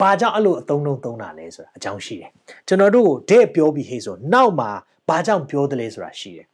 [0.00, 2.30] ဘာကြောင့်အဲ့လိုအသုံးလုံးသုံးတာလဲဆိုတာအကြောင်းရှိတယ်
[2.68, 4.70] ကျွန်တော်တို့ကိုတဲ့ပြောပြီးဟေးဆိုနောက်မှာ
[5.08, 6.46] ဘာကြောင့်ပြောတယ်လဲဆိုတာရှိတယ်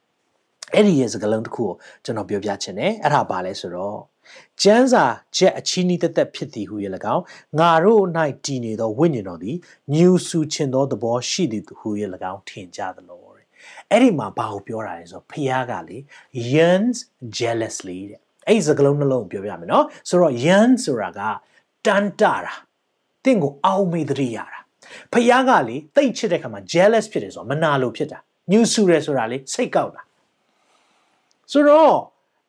[0.75, 1.73] အဲ့ဒီရဲ့စကားလုံးတစ်ခုကို
[2.05, 3.99] ကျွန်တော်ပြောပြချင်တယ်အဲ့ဒါဘာလဲဆိုတော့
[4.63, 5.05] ကျမ်းစာ
[5.37, 7.23] ချက်အချီးနီးတက်တက်ဖြစ်သည်ဟုရ၎င်း
[7.61, 8.05] ငါတို့၌
[8.45, 9.57] တည်နေသောဝိညာဉ်တော်သည်
[9.95, 13.47] ညူဆူချင်သောသဘောရှိသည်ဟုရ၎င်းထင်ကြသလိုတဲ့
[13.91, 15.99] အဲ့ဒီမှာဘာကိုပြောတာလဲဆိုတော့ဖျားကလေ
[16.53, 16.99] yearns
[17.39, 21.21] jealously တဲ့အဲ့ဒီစကားလုံးနှလုံးပြောပြမယ်နော်ဆိုတော့ yearn ဆိုတာက
[21.87, 22.55] တန်တာတာ
[23.25, 24.61] တင့်ကိုအောက်မေ့တရိရတာ
[25.13, 28.19] ဖျားကလေတိတ်ချစ်တဲ့ခါမှာ jealous ဖြစ်တယ်ဆိုတော့မနာလို့ဖြစ်တာ
[28.51, 30.03] ညူဆူတယ်ဆိုတာလေစိတ်ကောက်တာ
[31.53, 31.97] ဆိုတော့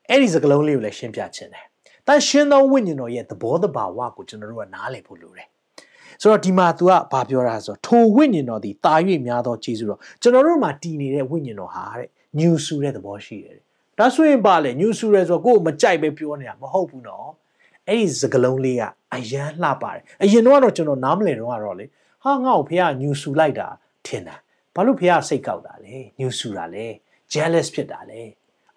[0.09, 1.65] အဲ့ဒီစကလုံးလေးကိုလည်းရှင်းပြခြင်းတယ်။
[2.07, 5.47] တန်ရှင်းသောဝိညာဉ်တော်ရဲ့သဘောတဘာဝကိုကျွန်တော်တို့ကနားလည်ဖို့လိုတယ်။
[6.21, 8.93] ဆိုတော့ဒီမှာ तू ကဘာပြောတာဆိုတော့ထိုဝိညာဉ်တော်ဒီတာ၍
[9.27, 13.57] များသောကျေးဇူးတော်ကျွန်တော်တို့မှာတည်နေတဲ့ဝိညာဉ်တော်ဟာတဲ့ညူဆူတဲ့သဘောရှိတယ်။
[13.97, 17.29] ဒါဆိုရင်ပါလေညူဆူရဲဆိုတော့ကိုယ်မကြိုက်ပဲပြောနေတာမဟုတ်ဘူးနော်။
[17.87, 21.85] အဲ့ဒီစကလုံးလေးကအယမ်းလှပါတယ်။အရင်တော့ကျွန်တော်နားမလည်တော့ကတော့လေ
[22.23, 23.67] ဟာငါ့ကိုဖေကညူဆူလိုက်တာ
[24.05, 24.35] ထင်တာ။
[24.75, 26.85] ဘာလို့ဖေကစိတ်ကောက်တာလဲညူဆူတာလဲ
[27.33, 28.21] jealous ဖြစ်တာလဲ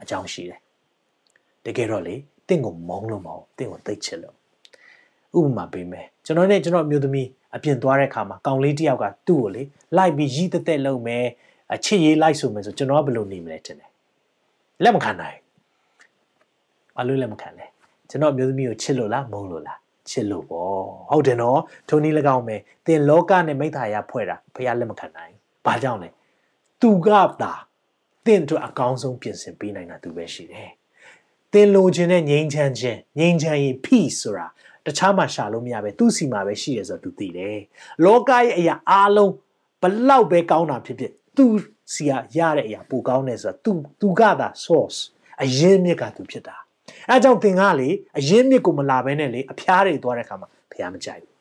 [0.02, 0.60] အကြောင်းရှိတယ်
[1.64, 2.14] တကယ်တော့လေ
[2.48, 4.36] တင့်ကိုမုန်းလို့မဟုတ်တင့်ကိုသိချစ်လို့
[5.38, 9.62] ဥပမာပေးမယ်ကျွန်တော်နဲ့ကျွန်တော်အမျိုးသမီးအပြင်သွားတဲ့ခါမှာကောင်လေးတယောက်ကသူ့ကိုလေ
[9.96, 11.24] လိုက်ပြီးရီးတက်တက်လုပ်မယ်
[11.74, 13.90] အချစ်ရေးလိုက်ဆိုမယ်ဆိုကျွန်တော်ကဘယ်လိုနေမလဲထင်တယ်
[14.82, 15.38] လက်မခံနိုင်
[16.96, 17.64] ဘာလို့လက်မခံလဲ
[18.10, 19.78] ကျွန်တော်အမျိုးသမီးကိုချစ်လို့လားမုန်းလို့လား
[20.10, 25.34] ချစ်လို့ပေါ့ဟုတ်တယ်နော်ထိုနည်း၎င်းပဲတင်လောကနဲ့မိသားရဖွဲ့တာဖះလက်မခံနိုင်
[25.66, 26.08] ဘာကြောင့်လဲ
[26.80, 27.08] သူက
[27.42, 27.52] သာ
[28.26, 30.70] တင့်အတွက်အကောင်းဆုံးပြင်ဆင်ပေးနိုင်တာသူပဲရှိတယ်။
[31.52, 34.46] တင်လိုချင်တဲ့ငြိမ်းချမ်းခြင်းငြိမ်းချမ်းရေး peace ဆိုတာ
[34.86, 37.58] တခြားမှာရှာလို့မရပဲသူ့စီမှာပဲရှိရဆိုတော့သူသိတယ်။
[38.04, 39.32] လောကရဲ့အရာအားလုံး
[39.82, 41.52] ဘလောက်ပဲကောင်းတာဖြစ်ဖြစ်သူ့
[41.94, 44.98] စီကရတဲ့အရာပိုကောင်းတယ်ဆိုတော့သူသူကသာ source
[45.42, 46.56] အရင်းမြစ်ကသူဖြစ်တာ။
[47.08, 51.34] အဲကြောင့်သင်ကလေအရင်းမြစ်ကိုမလာဘဲနဲ့လေအဖျားတွေသွားတဲ့အခါမှာဖျားမကြိုက်ဘူး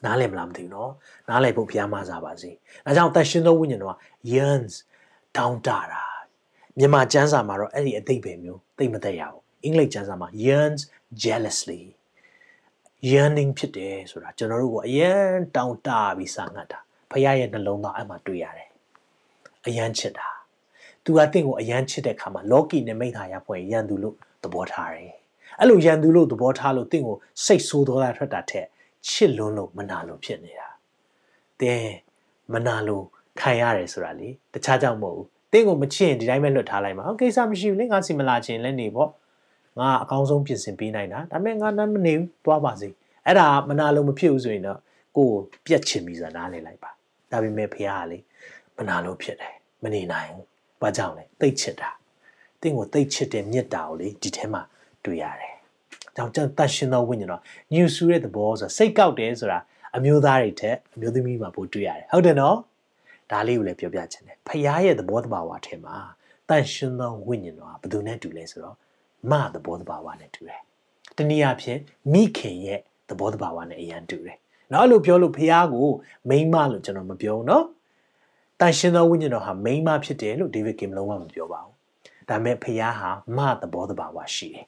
[0.04, 0.90] ။နားလည်မလားမသိဘူးနော်။
[1.28, 2.50] နားလည်ဖို့ဖျားမစားပါစေ။
[2.86, 3.96] အဲကြောင့်တန်ရှင်သောဝိညာဉ်တော်က
[4.32, 4.74] yearns
[5.36, 6.10] တောင်းတတာ
[6.78, 10.80] မြန်မာကျမ်းစာမှာတော့အဲ့ဒီအသိပဲမျိုးသိမသက်ရဘူးအင်္ဂလိပ်ကျမ်းစာမှာ yearns
[11.22, 11.82] jealously
[13.10, 15.12] yearning ဖြစ်တယ်ဆိုတာကျွန်တော်တို့ကအယံ
[15.56, 16.78] တောင်းတပြီးစာငတ်တာ
[17.10, 18.68] ဖခင်ရဲ့နှလုံးသားအဲ့မှာတွေ့ရတယ်
[19.66, 20.29] အယံချစ်တာ
[21.04, 25.12] သူကတင့်ကိုအယံချစ်တဲ့ခါမှာလောကီနဲ့မိသားရဖွဲ့ရန်သူလို့သဘောထားတယ်
[25.58, 28.66] အဲ့လိုရန်သူလို့သဘောထားလို့တင့်ကိုစိတ်ဆိုးသောတာထွက်တာထက်
[29.08, 30.68] ချစ်လွန်းလို့မနာလို့ဖြစ်နေတာ
[31.60, 31.92] တင်း
[32.52, 33.04] မနာလို့
[33.40, 39.10] ခံရတယ်ဆိုတာလေတခြားကြောင့်မဟုတ်ဘူးတင့်ကိုမချစ်ရင်ဒီတိုင်းပဲလွတ်ထားလိုက်မှာဟုတ်ကိစ္စမရှိဘူးလေငါစီမလာချင်လည်းနေပေါ့
[39.78, 42.88] ငါအကောင်းဆုံးပြင်ဆင်ပေးနိုင်တာဒါပေမဲ့ငါနားမနေဘူးသွားပါစေ
[43.26, 44.78] အဲ့ဒါမနာလို့မဖြစ်ဘူးဆိုရင်တော့
[45.16, 45.36] ကိုယ်
[45.66, 46.90] ပြက်ချင်ပြီဆိုတာနားလည်လိုက်ပါ
[47.32, 48.18] ဒါပေမဲ့ဖះကလေ
[48.76, 50.49] မနာလို့ဖြစ်တယ်မနေနိုင်ဘူး
[50.80, 51.90] ဘာကြောင့်လဲတိတ်ချစ်တာ
[52.60, 54.62] တင့်ကိုတိတ်ချစ်တဲ့မေတ္တာကိုလေဒီထဲမှာ
[55.04, 55.54] တွေ့ရတယ်။
[56.16, 59.58] ကြောင့်ကျွန်တန်ရှင်သောဝိညာဉ်တော်ညူဆူတဲ့သဘောဆိုတာစိတ်ကောက်တယ်ဆိုတာ
[59.96, 62.56] အမျိုးသားတွေထက်အမျိုးသမီးမှာပိုတွေ့ရတယ်။ဟုတ်တယ်နော်။
[63.30, 65.96] ဒါလေးကိုလည်းပြောပြချင်တယ်။ဖရားရဲ့သဘောတဘာဝထဲမှာ
[66.48, 68.76] တန်ရှင်သောဝိညာဉ်တော်ကဘယ်သူနဲ့တူလဲဆိုတော့
[69.30, 70.60] မသဘောတဘာဝနဲ့တူတယ်။
[71.16, 71.78] တနည်းအားဖြင့်
[72.12, 74.36] မိခင်ရဲ့သဘောတဘာဝနဲ့အရန်တူတယ်။
[74.72, 75.88] နော်လို့ပြောလို့ဖရားကို
[76.28, 77.64] မိမလို့ကျွန်တော်မပြောဘူးနော်။
[78.60, 81.76] တန်ရှင်သောဝိညာဉ်တော်ဟာမိန်းမဖြစ်တယ်လို့ဒေးဗစ်ကင်မလုံးဝမပြောပါဘူး
[82.28, 84.66] ဒါပေမဲ့ဖခင်ဟာမသဘောတဘာဝရှိတယ်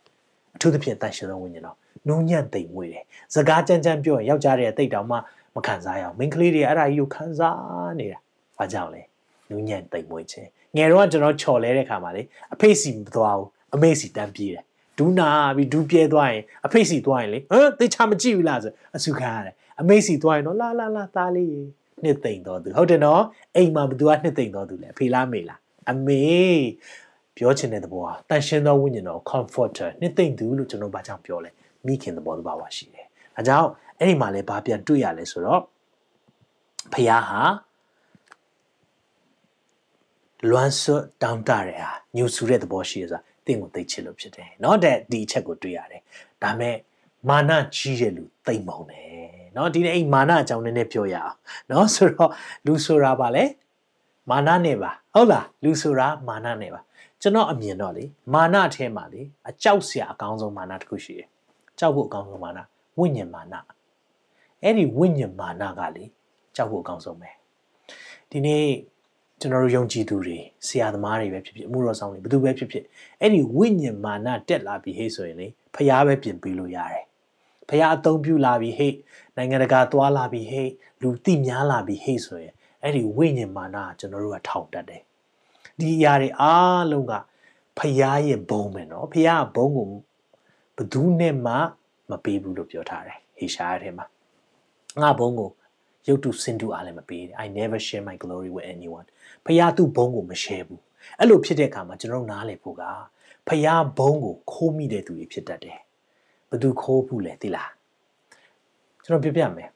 [0.54, 1.76] အထူးသဖြင့်တန်ရှင်သောဝိညာဉ်တော်
[2.08, 5.16] နုံညံ့သိမ်မွေးတယ်စကားကြမ်းကြမ်းပြောရင်ယောက်ျားတွေကတိတ်တောင်မှ
[5.54, 8.18] မခံစားရအောင်မိန်းကလေးတွေအဲ့ဒါကြီးကိုခံစားနေတာ
[8.58, 9.02] ဘာကြောင့်လဲ
[9.50, 12.22] နူးညံ့တိမ်မွေးခြင်းငယ်တော့ကျွန်တော်ချော်လဲတဲ့ခါမှာလေ
[12.54, 14.64] အဖေစီမသွားဘူးအမေစီတန်းပြေးတယ်
[14.98, 21.62] ဒူးနာပြီးဒူးပြဲသွားရင်အဖေစီသွားရင်လေဟမ်တေချာမကြည့်ဘူးလားဆိုအဆူခံရတယ်အမေစီသွားရင်တော့လာလာလာသားလေးရေ
[22.04, 23.22] နှစ်သိမ့်တော်သူဟုတ်တယ်နော်
[23.56, 25.58] အိမ်မှာဘသူကနှစ်သိမ့်တော်သူလဲအဖေလားမေလား
[25.90, 26.22] အမေ
[27.36, 31.50] ပြောချင်တဲ့သဘောဟာတန်ရှင်းသောဝိညာဉ်တော် comforter နှစ်သိမ့်သူလို့ကျွန်တော်ဘာကြောင့်ပြောလဲ
[31.86, 33.06] မိခင်သဘောတဘာဝရှိတယ်။
[33.38, 35.60] အဲကြောင့်အဲ့ဒီမှာလဲဘာပြန်တွေ့ရလဲဆိုတော့
[36.92, 37.42] ဖះဟာ
[40.50, 46.02] လွမ်းဆွတောင်းတရဟာညူဆူတဲ့သဘောရှိရဆိုတာတင့်ကိုသိချင်လို့ဖြစ်တယ်။နော်တဲ့ဒီအချက်ကိုတွေ့ရတယ်။
[46.42, 46.76] ဒါမဲ့
[47.28, 51.33] မာနကြီးတဲ့လူသိမ့်မုံတယ် เนาะဒီနေ့အဲ့မာနအကြောင်းနည်းနည်းပြောရအောင်
[51.67, 52.31] เนาะဆိုတော့
[52.65, 53.43] လူဆိုတာပါလေ
[54.29, 56.81] မာနနဲ့ပါဟုတ်လားလူဆိုတာမာနနဲ့ပါ
[57.21, 61.27] ကျွန်တော်အမြင်တော့လေမာနအထဲမှာလေအကြောက်စရာအကောင်းဆုံးမာနတစ်ခုရှိတယ်
[61.79, 62.59] ကြောက်ဖို့အကောင်းဆုံးမာန
[62.99, 63.53] ဝိညာဉ်မာန
[64.63, 66.03] အဲ့ဒီဝိညာဉ်မာနကလေ
[66.55, 67.29] ကြောက်ဖို့အကောင်းဆုံးပဲ
[68.31, 68.63] ဒီနေ့
[69.39, 72.83] ကျွန်တော်တို့ယုံကြည်သူတွေဆရာသမားတွေပဲဖြစ်ဖြစ်အမှုတော်ဆောင်တွေဘယ်သူပဲဖြစ်ဖြစ်
[73.21, 77.05] အဲ့ဒီဝိညာဉ်မာနတက်လာပြီဟေ့ဆိုရင်လေဖျားပဲပြင်ပေးလို့ရတယ်
[77.71, 78.93] ဖျားအသုံးပြုလာပြီဟေ့
[79.37, 80.69] နိုင်ငံတကာသွားလာပြီဟေ့
[81.01, 85.01] လူသိများလာပြီဟေ့ဆိုရင်အဲ့ဒီဝိညာဉ်မာနကကျွန်တော်တို့ကထောင်တက်တယ်
[85.79, 87.13] ဒီအရာတွေအားလုံးက
[87.77, 89.87] ဖျားရဲ့ဘုံပဲเนาะဖျားဘုံကို
[90.75, 91.53] ဘယ်သူနဲ့မှ
[92.09, 94.05] မပေးဘူးလို့ပြောထားတယ်ဟေရှားထဲမှာ
[95.01, 95.51] ငါဘုံကို
[96.07, 99.07] ရုပ်တုစင်တုအားလည်းမပေးတယ် I never share my glory with anyone
[99.45, 100.81] ဖျားသူ့ဘုံကိုမ share ဘူး
[101.19, 102.83] အဲ့လိုဖြစ်တဲ့အခါမှာကျွန်တော်နားလည်ဖို့က
[103.47, 105.79] ဖျားဘုံကိုခိုးမိတဲ့သူတွေဖြစ်တတ်တယ်
[106.52, 107.70] ဘသူခိုးဘူးလဲသိလား
[109.04, 109.68] ကျွန်တော်ပြပြမယ်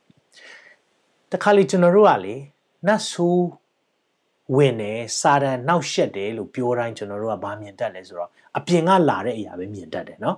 [1.32, 2.34] တခါလေကျွန်တော်တို့ကလေ
[2.86, 3.46] နတ်ဆိုး
[4.56, 10.36] ဝင်တယ်စာတန်နောက်ရှက်တယ်လို့ပြောတိုင်းကျွန်တော်တို့ကဗာမြင်တတ်လဲဆိုတော့အပြင်ကလာတဲ့အရာပဲမြင်တတ်တယ်နော်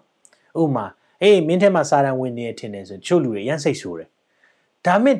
[0.60, 0.86] ဥပမာ
[1.22, 4.08] အေးမင်းထဲမှာစာတန်ဝင်နေထင်တယ်ဆိုချို့လူတွေရမ်းစိတ်ဆိုးတယ်
[4.86, 5.16] ဒါမဲ့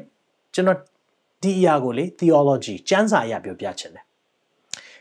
[0.54, 0.78] ကျွန်တော်
[1.42, 4.04] ဒီအရာကိုလေ theology ကျမ်းစာအရာပြောပြချင်တယ်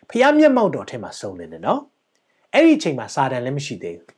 [0.09, 1.81] ဖျားမျက်မှောက်တော်ထဲမှာစုံနေတယ်နော်
[2.53, 4.11] အဲ့ဒီအချိန်မှာစာတန်လည်းမရှိသေးဘူး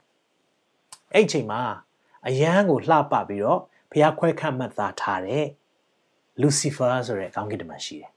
[1.14, 1.60] အဲ့ဒီအချိန်မှာ
[2.28, 3.60] အယမ်းကိုလှပပြီးတော့
[3.92, 5.46] ဖျားခွဲခတ်မှတ်သားထားတဲ့
[6.42, 8.12] Lucifer ဆိုတဲ့ကောင်းကင်တမန်ရှိတယ်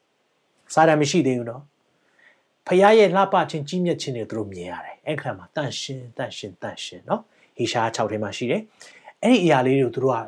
[0.74, 1.62] စာတန်မရှိသေးဘူးနော်
[2.66, 7.22] ဖျားရဲ့လှပခြင်းကြီးမြတ်ခြင်းတွေသူတို့မြင်ရတယ်အဲ့ခါမှာတန့်ရှင်းတန့်ရှင်းတန့်ရှင်းနော်
[7.56, 8.62] ဟေရှား6ထဲမှာရှိတယ်
[9.22, 10.18] အဲ့ဒီအရာလေးတွေကိုသူတို့က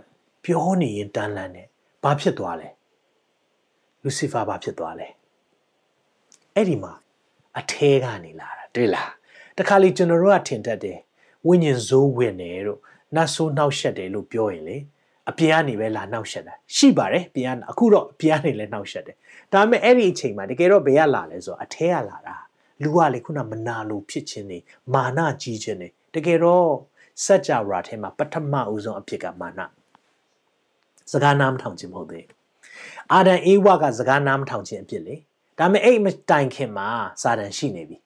[0.45, 1.69] ပြောနေရင်တန်လန်းတယ်
[2.03, 2.69] ဘာဖြစ်သွားလဲ
[4.03, 5.09] လူစီဖာဘာဖြစ်သွားလဲ
[6.55, 6.93] အဲ့ဒီမှာ
[7.59, 9.11] အထဲကနေလာတာတွေ့လား
[9.59, 10.99] တခါလေကျွန်တော်တို့ကထင်တတ်တယ်
[11.47, 12.81] ဝိညာဉ်ဇိုးဝင်တယ်တို့
[13.17, 14.77] နတ်ဆိုးနှောက်ရှက်တယ်လို့ပြောရင်လေ
[15.31, 19.17] အပြင်ကနေပဲလာနှောက်ရှက်တာရှိပါတယ်ပြင်ကအခုတော့အပြင်ကနေလည်းနှောက်ရှက်တယ်
[19.53, 22.37] ဒါပေမဲ့အဲ့ဒီအချိန်မှာတကယ်တော့ဘယ်ကလာလဲဆိုတော့အထဲကလာတာ
[22.83, 24.59] လူကလေခုနမနာလိုဖြစ်ခြင်းနေ
[24.95, 26.69] မာနကြီးခြင်းနေတကယ်တော့
[27.25, 29.61] စัจ java ထဲမှာပထမဦးဆုံးအဖြစ်ကမာန
[31.13, 32.27] စကားနားမထောင်ခြင်းမဟုတ်သေး
[33.13, 35.15] အာဒံအေဝကစကားနားမထောင်ခြင်းအဖြစ်လေ
[35.59, 36.89] ဒါပေမဲ့အဲ့မတိုင်ခင်မှာ
[37.23, 37.97] စာတန်ရှိနေပြီ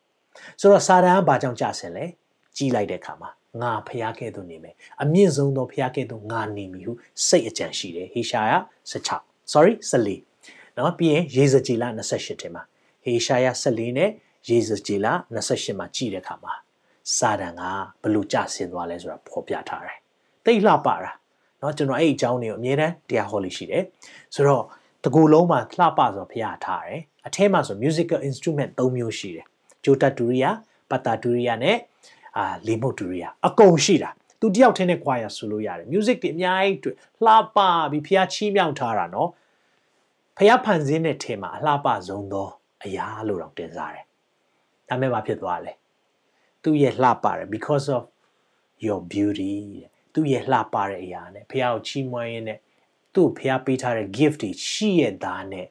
[0.61, 2.05] ဆိုတော့စာတန်ကဘာကြောင့်ကြဆင်လဲ
[2.57, 3.31] ကြီးလိုက်တဲ့အခါမှာ
[3.62, 6.94] ငါဖျားခဲ့သူနေမယ်အမြင့်ဆုံးသောဖျားခဲ့သူငါနေမည်ဟု
[7.28, 8.54] စိတ်အကြံရှိတယ်ဟေရှာယ
[8.92, 12.64] 16 sorry 14เนาะပြီးရင်ယေဇကျေလ28ထဲမှာ
[13.04, 14.10] ဟေရှာယ14နဲ့
[14.50, 15.08] ယေဇကျေလ
[15.44, 16.54] 28မှာကြည့်တဲ့အခါမှာ
[17.18, 17.62] စာတန်က
[18.02, 19.98] ဘလို့ကြဆင်သွားလဲဆိုတာဖော်ပြထားတယ်
[20.46, 21.12] တိတ်လှပတာ
[21.60, 23.84] เนาะကျွန်တော်အဲ့ဒီအကြောင်းတွေကိုအမြဲတမ်းတရားဟောလို့ရှိတယ်
[24.36, 24.64] ဆိုတော့
[25.04, 29.46] တကူလုံးမှာလှပဆိုဖျားထားတယ်အထဲမှာဆို musical instrument ၃မျိုးရှိတယ်
[29.84, 30.52] ဂျိုတတူရီယာ
[30.90, 31.78] ပတ်တာတူရီယာနဲ့
[32.39, 37.59] အာလေမုတ်တူရီယာအကုန်ရှိတာသူတယောက်ထင်းနဲ့ choir ဆိုလို့ရတယ် music တွေအများကြီးတွေ့လှပ
[37.91, 39.31] ပြီးဖျားချီးမြှောက်ထားတာနော်
[40.39, 42.49] ဖျားဖန်ဆင်းတဲ့ထဲမှာအလှပဆုံးသော
[42.85, 44.05] အရာလို့တောင်တင်စားတယ်
[44.89, 45.73] ဒါမဲ့ဘာဖြစ်သွားလဲ
[46.63, 48.05] သူ့ရဲ့လှပတယ် because of
[48.87, 49.57] your beauty
[50.15, 52.59] သူ့ရဲ့လှပတဲ့အရာနဲ့ဖျားကိုချီးမွမ်းရင်းနဲ့
[53.15, 55.67] သူ့ဖျားပေးထားတဲ့ gift တွေရှိရသားနဲ့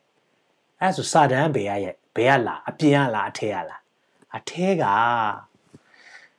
[0.82, 3.82] အဲဆိုစာတန်းဘယ်ရရဲ့ဘယ်ရလားအပြင်ရလားအထဲရလား
[4.38, 4.86] အထဲက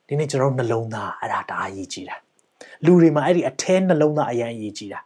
[0.08, 2.16] ဒီနေ့ကျွန်တော်နှလုံးသားအဲ့ဒါဒါအရေးကြီးတာ
[2.84, 5.00] လူတွေမှာအဲ့ဒီအထဲနှလုံးသားအရင်အရေးကြီးတာ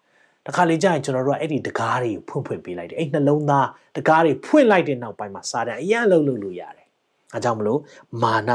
[0.46, 6.86] တခါလေကြာရင်ကျွန်တော်တို့ကအဲ့ဒီတကားတွေကိုဖွင့်ဖွင့်ပေးလိုက်တယ်အဲ့နှလုံးသားတကားတွေဖွင့်လိုက်တဲ့နောက်ပိုင်းမှာစာတန်အရင်လှုပ်လှုပ်လို့ရတယ်
[7.34, 7.80] အဲကြောင့်မလို့
[8.22, 8.50] မာန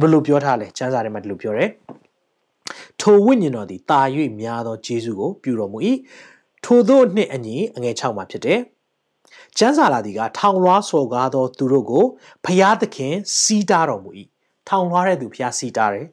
[0.00, 1.70] ဘယ်လိုပြောထားလဲကျမ်းစာထဲမှာဒီလိုပြောတယ်
[3.00, 4.00] ထိုဝိညာဉ်တော်သည်တာ၍
[4.40, 5.78] များသောဂျေဇုကိုပြုတော်မူ၏
[6.64, 8.60] ထိုသောနှင့်အညီအငယ်6မှာဖြစ်တယ်
[9.58, 12.04] ကျမ်းစာလာသည်ကထောင်လွှားစော်ကားသောသူတို့ကို
[12.44, 14.10] ဖျားသခင်စီးတားတော်မူ၏
[14.68, 16.08] ထောင်လွှားတဲ့သူဖျားစီးတားတယ်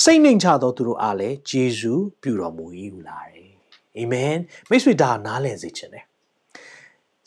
[0.00, 2.64] စိတ်နှိမ်ချသောသူတို့အားလည်းဂျေဇုပြုတော်မူ၏
[2.94, 3.50] ဟုလာတယ်
[3.96, 4.36] အာမင်
[4.68, 6.04] မိတ်ဆွေဒါနားလည်စေခြင်းတယ်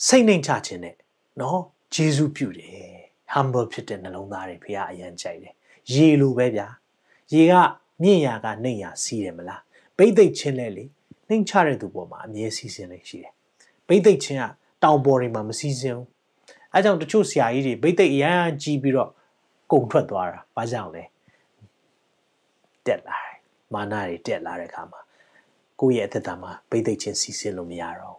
[0.08, 0.96] စိတ်နှိမ်ချခြင်းနဲ့
[1.42, 1.62] နော်
[1.94, 2.94] ဂျေဇုပြုတယ်
[3.34, 5.54] humble ဖြစ်တဲ့နှလုံးသားတွေဖះအရန်ကြိုက်တယ်
[5.94, 6.68] ရေလိုပဲဗျာ
[7.34, 7.54] ရေက
[8.02, 9.62] မြင့်ရာကနှိမ်ရာစီးတယ်မလား
[9.98, 10.86] ဘိတ်သိက်ချင်းလဲလေ
[11.28, 13.34] နှိမ်ချတဲ့သူပေါ်မှာအမြဲစီးစင်းလေးရှိတယ်
[13.88, 14.44] ဘိတ်သိက်ချင်းက
[14.84, 16.08] တောင်ပေါ်တွေမှာမစီးစင်းဘူး
[16.74, 19.10] အဲကြောင့်တချို့ဆရာကြီးတွေဘိတ်သိက်အရန်ကြီးပြီးတော့
[19.74, 21.04] ကုံထွက်သွားတာဘာကြောင့်လဲ
[22.88, 23.38] တက်လာတယ်
[23.74, 25.00] မာနတွေတက်လာတဲ့အခါမှာ
[25.80, 28.18] ကိုယ့်ရဲ့အသက်တာမှာဘိတ်သိက်ချင်းစီးစင်းလို့မရတော့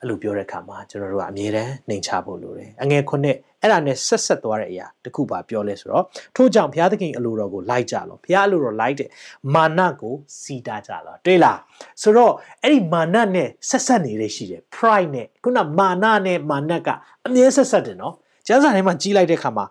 [0.00, 6.04] အဲ့လိုပြောတဲ့အခါမှာကျွန်တော်တို့ကအမြဲတမ်းနှိမ်ချဖို့လိုတယ်အငယ်ခုနှစ်အဲ့ဒါနဲ့ဆက်ဆက်သွားတဲ့အရာတခုပါပြောလဲဆိုတော့
[6.36, 9.08] ထို့ကြောင့်ဘုရားသခင်အလိုတော်ကိုလိုက်ကြလောဘုရားအလိုတော်လိုက်တဲ့
[9.54, 11.58] မာနကိုစီတာကြလောတွေ့လား
[12.02, 16.88] ဆိုတော့အဲ့ဒီမာနနဲ့ဆက်ဆက်နေလေရှိတယ် pride နဲ့ခုနမာနနဲ့မာနက
[17.26, 18.14] အမြဲဆက်ဆက်တယ်နော်
[18.46, 19.64] ကျမ်းစာထဲမှာကြီးလိုက်တဲ့အခါမှာ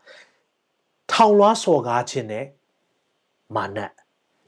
[1.11, 2.45] ထောင်လွှားစော်ကားခြင်းနဲ့
[3.55, 3.77] မာန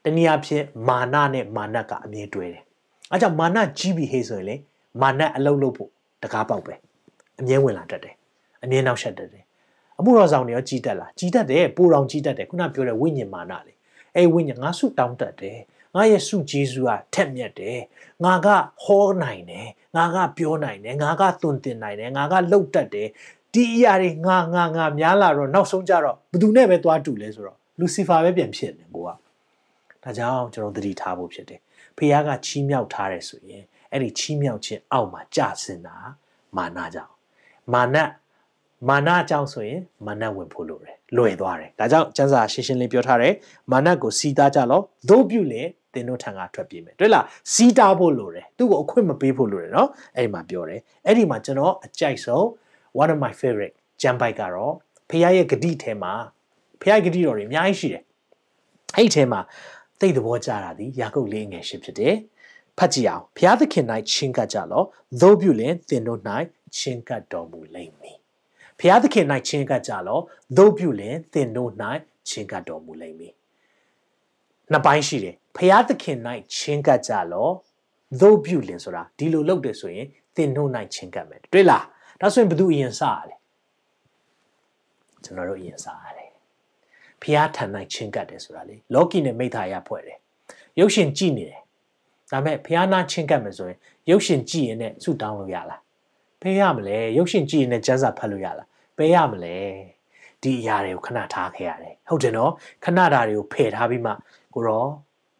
[0.03, 2.63] တနည်းအားဖြင့်မာနနဲ့မာနကအမြဲတွဲတယ်
[3.11, 4.55] အဲကြောင့်မာနကြီးပြီဟေးဆိုရင်လေ
[5.01, 5.89] မာနအလုံးလုံးဖို့
[6.23, 6.73] တကားပေါက်ပဲ
[7.39, 8.15] အမြဲဝင်လာတတ်တယ်
[8.63, 9.43] အမြဲနောက်ဆက်တတ်တယ်
[9.99, 13.73] အမှုတော်ဆောင်တွေရောကြီးတတ်လားကြီးတတ်တယ်ပိုတော်ကြီးတတ်တယ်ခုနပြောတဲ့ဝိညာဉ်မာနလေ
[14.15, 15.57] အဲဝိညာဉ်ငါဆုတောင်းတတ်တယ်
[15.95, 17.79] ငါရဲ့ဆုဂျေဇုကထက်မြက်တယ်
[18.23, 18.47] ငါက
[18.83, 23.07] ဟောနိုင်တယ်ငါကပြောနိုင်တယ်ငါကသွန်သင်နိုင်တယ်ငါကလှုပ်တတ်တယ်
[23.53, 29.09] ဒီအရာတွေငါငါငါများလာတော့နောက်ဆုံးကြတော့ဘယ်သူနဲ့ပဲသွားတူလဲဆိုတော့လူစီဖာပဲပြန်ဖြစ်နေကိုက
[30.03, 31.59] ဒါကြောင့်ကျွန်တော်သတိထားဖို့ဖြစ်တယ်
[31.97, 35.95] ဖခင်ကချီးမြှောက်ထားတယ်ဆိုရင်အဲ့ဒီချီးမြှောက်ခြင်းအောက်မှာကြာစင်တာ
[36.57, 37.13] မာနကြောင့်
[37.73, 37.97] မာန
[38.89, 43.33] မာနကြောင့်ဆိုရင်မာနဝင်ဖို့လိုတယ်လွယ်သွားတယ်ဒါကြောင့်ကျမ်းစာရှင်းရှင်းလေးပြောထားတယ်
[43.71, 52.45] မာနကိုစီးသားကြလောသို့ပြုလေသင်တို့ထံကထွက်ပြေးမယ်တွေ့လားစီးတားဖို့လိုတယ်သူ့ကိုအခွင့်မပေးဖို့လိုတယ်နော်အဲ့ဒီမှာပြောတယ်အဲ့ဒီမှာကျွန်တော်အကြိုက်ဆုံး
[53.01, 54.73] one of my favorite ဂျမ်ဘိုက်ကတော့
[55.09, 56.13] ဖခင်ရဲ့ဂတိထဲမှာ
[56.81, 58.03] ဖခင်ဂတိတော်တွေအများကြီးရှိတယ်
[58.95, 59.39] အဲ့ဒီထဲမှာ
[59.99, 62.15] သိတဲ့ဘောကြတာဒီယာကုပ်လေးငယ်ရှိဖြစ်တယ်
[62.77, 64.83] ဖတ်ကြည့်အောင်ဘုရားသခင်၌ချင်းကပ်ကြလော
[65.21, 66.19] သို့ပြုလင်သင်တို့၌
[66.77, 68.17] ချင်းကပ်တော်မူလိမ့်မည်
[68.79, 70.19] ဘုရားသခင်၌ချင်းကပ်ကြလော
[70.57, 71.71] သို့ပြုလင်သင်တို့၌
[72.29, 73.33] ချင်းကပ်တော်မူလိမ့်မည်
[74.71, 76.17] နှစ်ပိုင်းရှိတယ်ဘုရားသခင်၌
[76.57, 77.49] ချင်းကပ်ကြလော
[78.21, 81.85] သို့ပြုလင်ဆိုတာဒီလိုလုပ်တယ်ဆိုရင်သင်တို့၌ချင်းကပ်မယ်တွေ့လား
[82.21, 83.35] ဒါဆိုရင်ဘယ်သူအရင်စရလဲ
[85.23, 86.31] ကျွန်တော်တို့အရင်စရတယ်
[87.21, 90.17] ဖျားထန်နိုင်ချင်းကတ်တယ်ဆိုတာလေလောကီနဲ့မိသားရဖွဲ့တယ်
[90.79, 91.61] ရုပ်ရှင်ကြည့်နေတယ်
[92.31, 93.77] ဒါပေမဲ့ဖျားနာချင်းကတ်မယ်ဆိုရင်
[94.09, 95.81] ရုပ်ရှင်ကြည့်ရင်လည်းဆုတောင်းလို့ရလား
[96.41, 99.55] ဖေးရမလဲရုပ်ရှင်ကြည့်ရင်လည်းကျမ်းစာဖတ်လို့ရလားပေးရမလဲ
[100.41, 102.51] ဒီအရာတွေကိုခဏထားခဲ့ရတယ်ဟုတ်တယ်နော်
[102.83, 104.11] ခဏတာတွေကိုဖယ်ထားပြီးမှ
[104.53, 104.85] ကိုရော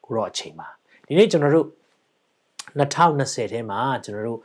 [0.06, 0.68] ကိုရောအချိန်ပါ
[1.08, 1.68] ဒီနေ့ကျွန်တော်တို့
[2.80, 4.40] 2020ထဲမှာကျွန်တော်တို့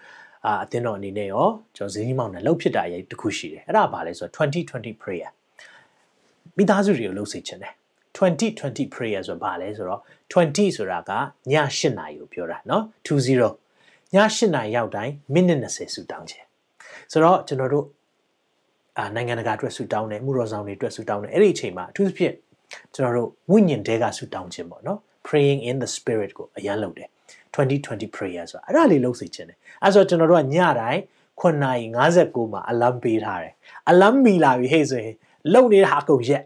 [0.46, 5.30] အာအသင်းတော်အနေနဲ့ရောကျွန်တော်ဇင်းကြီးမောင်နဲ့လှုပ်ဖြစ်တာရဲ့တခုရှိတယ်အဲ့ဒါဘာလဲဆိုတော့2020 prayer
[6.58, 7.74] မိသားစုတွေကိုလှုပ်စေချင်တယ်
[8.18, 10.02] 2020 prayer ဆိုဘာလဲဆိုတော့
[10.34, 11.12] 20ဆိုတာက
[11.52, 13.30] ည8နာရီကိုပြောတာเนาะ20
[14.14, 16.46] ည8နာရီရောက်တိုင်းမိနစ်20ဆူတောင်းခြင်း
[17.12, 17.86] ဆိုတော့ကျွန်တော်တို့
[19.00, 22.34] အာနိုင်ငံတကာအတွက်ဆူတောင်းတယ်မှုတော်ဆောင်တွေအတွက်ဆူတောင်းတယ်အဲ့ဒီအချိန်မှာအထူးသဖြင့်
[22.96, 27.10] ကျွန်တော်တို့ဝိညာဉ်တဲကဆူတောင်းခြင်းပေါ့နော် praying in the spirit ကိုအရန်လုပ်တယ်
[27.55, 31.01] 2020 prayer ဆိုတာအဲ့ဒါလေးလုပ်စေချင်တယ်အဲ့ဆိုကျွန်တော်တို့ကညတိုင်း
[31.41, 33.55] 9:59မှာ alarm ပေးထားတယ်
[33.91, 35.15] alarm မီလာပြီဟဲ့ဆိုရင်
[35.53, 36.43] လုံနေတာအကုန်ရက်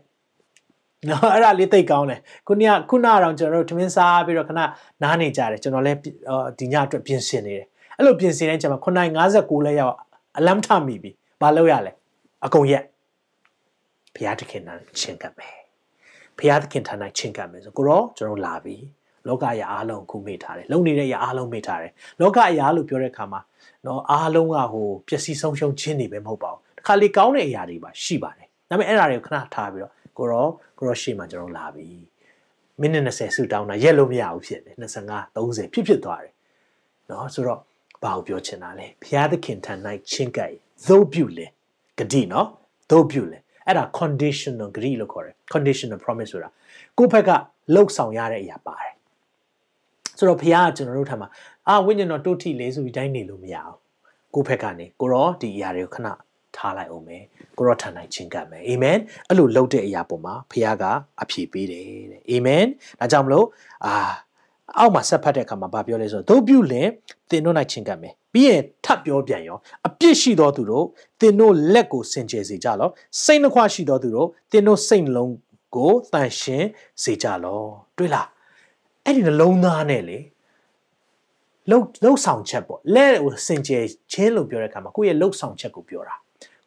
[1.08, 4.60] နော်အဲ့ဒါလေးသိကောင်းတယ်ခုနကခုနကတော့ကျွန်တော်တို့ထမင်းစားပြီးတော့ခဏ
[5.02, 5.98] နားနေကြတယ်ကျွန်တော်လည်း
[6.58, 7.66] ဒီညအတွက်ပြင်ဆင်နေတယ်
[7.96, 9.96] အဲ့လိုပြင်ဆင်တဲ့ချိန်မှာ9:59လဲရောက်
[10.38, 11.92] alarm ထမိပြီဘာလုပ်ရလဲ
[12.44, 12.84] အကုန်ရက်
[14.14, 15.56] ဘုရားသခင်နဲ့ချင်းကပ်မယ်
[16.38, 18.76] ဘုရားသခင်ထံ၌ချင်းကပ်မယ်ဆိုကိုရောကျွန်တော်လာပြီ
[19.28, 23.40] လောကအရာအားလုံးခုမေ့ထားတယ်လုံနေတဲ့အရာအားလုံးမေ့ထားတယ်လောကအရာလို့ပြောတဲ့အခါမှာ
[23.86, 30.46] နော်အားလုံးကဟိုပျက်စီးဆုံးရှုံးခြင်းတွေပဲမဟုတ်ပါဘူးတခါလေကောင်းတဲ့အရာတွေပါရှိပါတယ်ဒါပေမဲ့အဲ့ဒါတွေကိုခဏထားပြီးတော့ကိုရော
[30.78, 31.88] ကိုရောရှေ့မှာကျွန်တော်လာပြီ
[32.80, 36.32] မိနစ်20ဆူတောင်းတာရက်လို့မရဘူးဖြစ်တယ်25 30ဖြစ်ဖြစ်သွားတယ်
[37.10, 37.60] နော်ဆိုတော့
[38.02, 39.74] ဘာကိုပြောချင်တာလဲဘုရားသခင်ထံ၌
[40.10, 40.52] ချင်းကပ်
[40.88, 41.46] သို့ပြုလေ
[41.98, 42.48] ဂတိနော်
[42.90, 46.48] သို့ပြုလေအဲ့ဒါ conditional ဂတိလို့ခေါ်တယ် conditional promise ဆိုတာ
[46.98, 47.30] ကိုယ့်ဘက်က
[47.74, 48.95] လှုပ်ဆောင်ရတဲ့အရာပါတယ်
[50.18, 51.28] ဆိုတော့ဖခင်ကကျွန်တော်တို့ထံမှာ
[51.68, 53.76] အာဝိညာဉ်တော်တိုးထိလေဆိုပြီးတိုင်းနေလို့မရအောင်
[54.34, 56.08] ကိုယ့်ဘက်ကနေကိုရောဒီအရာတွေကိုခဏ
[56.56, 57.22] ထားလိုက်အောင်မယ်
[57.58, 58.98] ကိုရောထန်နိုင်ချင်းကပ်မယ်အာမင်
[59.28, 60.84] အဲ့လိုလုပ်တဲ့အရာပေါ်မှာဖခင်က
[61.22, 62.64] အဖြေပေးတယ်တဲ့အာမင်
[63.00, 63.46] ဒါကြောင့်မလို့
[63.86, 63.94] အာ
[64.78, 66.88] အောက်မှာဆက်ဖတ်တဲ့အခါမှာဗာပြောလဲဆိုတော့တို့ပြုလင်
[67.30, 70.86] သင်တို့၌ချင်းကပ်မယ်ပြီးရင်ထပ်ပြောပြန်ရောအပြစ်ရှိသောသူတို့
[71.20, 72.90] သင်တို့လက်ကိုစင်ကြယ်စေကြလော
[73.24, 75.32] စိတ်နှခွရှိသောသူတို့သင်တို့စိတ်နှလုံး
[75.74, 76.68] ကိုတန်ရှင်း
[77.02, 77.62] စေကြလော
[77.96, 78.26] တွေ့လား
[79.06, 80.18] အဲ့ဒီနှလုံးသားနဲ့လေ
[81.70, 86.14] လှုပ်လှုပ်ဆောင်ချက်ပေါ့လက်ကိုစင်ကြယ်ချင်းလို့ပြောတဲ့အခါမှာကိုယ့်ရဲ့လှုပ်ဆောင်ချက်ကိုပြောတာ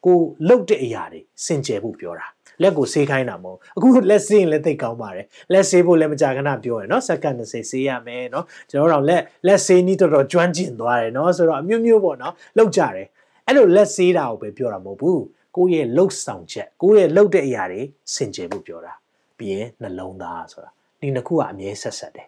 [0.04, 2.26] ကိုလှုပ်တဲ့အရာတွေစင်ကြယ်ဖို့ပြောတာ
[2.62, 13.06] လက်ကိုဆေးခိုင်းတာမဟုတ်အခုလက်ဆေးရင်လည်းသိကောင်းပါတယ်လက်ဆေးဖို့လည်းမကြာခဏပြောရယ်နော်စက္ကန့်20ဆေးရမယ်နော်ကျွန်တော်တို့လက်လက်ဆေးနီးတော်တော်ကျွမ်းကျင်သွားတယ်နော်ဆိုတော့အမျိုးမျိုးပေါ့နော်လှုပ်ကြတယ်
[13.46, 15.22] အဲ့လိုလက်ဆေးတာကိုပဲပြောတာမဟုတ်ဘူး
[15.56, 17.80] ကိုယ့်ရဲ့လှုပ်ဆောင်ချက်ကိုယ့်ရဲ့လှုပ်တဲ့အရာတွေ
[18.14, 18.92] စင်ကြယ်ဖို့ပြောတာ
[19.38, 22.26] ပြီးရင်နှလုံးသားဆိုတာ ဒီနှစ်ခုကအမြဲဆက်ဆက်တယ်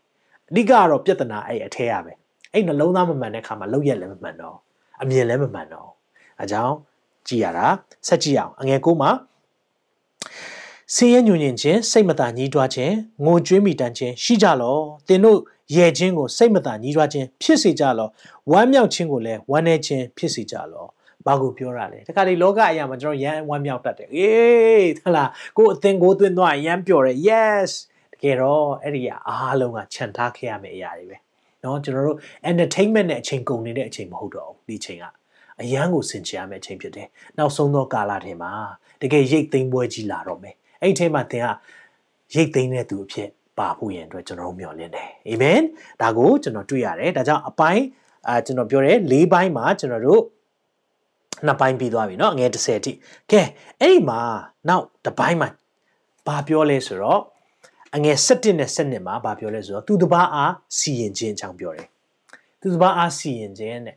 [0.48, 2.12] အဓိကကတော့ပြဿနာအဲ့အထဲရပဲ
[2.52, 4.56] အဲ့နှလုံးသားမမှန်တဲ့ခါမှာလောက်ရက်လည်းမမှန်တော့
[5.02, 5.88] အမြင်လည်းမမှန်တော့
[6.42, 6.74] အကြောင်း
[7.28, 7.66] ကြည်ရတာ
[8.08, 9.10] ဆက်ကြည့်အောင်အငယ်ကိုမှာ
[10.94, 14.76] ဆင်းရဲညွညင်ခြင်းစိတ်မသာညှိတွားခြင်းငိုကြွေးမိတမ်းခြင်းရှိကြလော
[15.08, 15.38] သင်တို့
[15.76, 18.08] ရဲခြင်းကိုစိတ်မသာညှိတွားခြင်းဖြစ်စေကြလော
[18.50, 20.86] ဝမ်းမြောက်ခြင်းကိုလည်းဝမ်းနည်းခြင်းဖြစ်စေကြလော
[21.26, 25.24] ဘာကိုပြောရလဲတခါလေလောကအရာမှာကျွန်တော်ရမ်းဝမ်းမြောက်တတ်တယ်အေးဟလာ
[25.56, 27.70] ကိုအသင်ကိုသွင်းသွားရမ်းပျော်တယ် yes
[28.21, 31.17] ကယ်တော့အဲ့ဒီအားလုံးကခြံထားခဲ့ရမယ့်အရာတွေပဲ
[31.61, 32.17] เนาะကျွန်တော်တို့
[32.49, 35.05] entertainment နဲ့အချိန်ကုန်နေတဲ့အချိန်မဟုတ်တော့ဘူးဒီချိန်က
[35.61, 38.51] အရန်ကိုဆင်ချရမယ့်အချိန်ဖြစ်တယ်နောက်ဆုံးသောကာလထဲမှာ
[39.01, 41.47] တကယ်ရိတ်သိမ်းပွဲကြီးလာတော့မယ်အဲ့ဒီထဲမှာသင်က
[42.35, 45.61] ရိတ်သိမ်းတဲ့သူအဖြစ်ပါဖို့ရန်အတွက်ကျွန်တော်တို့မျှော်လင့်တယ်အာမင်
[46.01, 47.83] ဒါကိုကျွန်တော်တွေ့ရတယ်ဒါကြောင့်အပိုင်း
[48.27, 50.21] အာကျွန်တော်ပြောတယ်၄ပိုင်းမှာကျွန်တော်တို့
[51.45, 52.91] နှစ်ပိုင်းပြီးသွားပြီเนาะငွေ30အထိ
[53.31, 53.41] ကဲ
[53.81, 54.19] အဲ့ဒီမှာ
[54.69, 55.49] နောက်တစ်ပိုင်းမှာ
[56.27, 57.21] ဘာပြောလဲဆိုတော့
[57.95, 61.87] အငယ်7နဲ့7မှာဘာပြောလဲဆိုတော့သူတစ်ပါးအားစီရင်ခြင်းအကြောင်းပြောတယ်
[62.61, 63.95] သူတစ်ပါးအားစီရင်ခြင်းတဲ့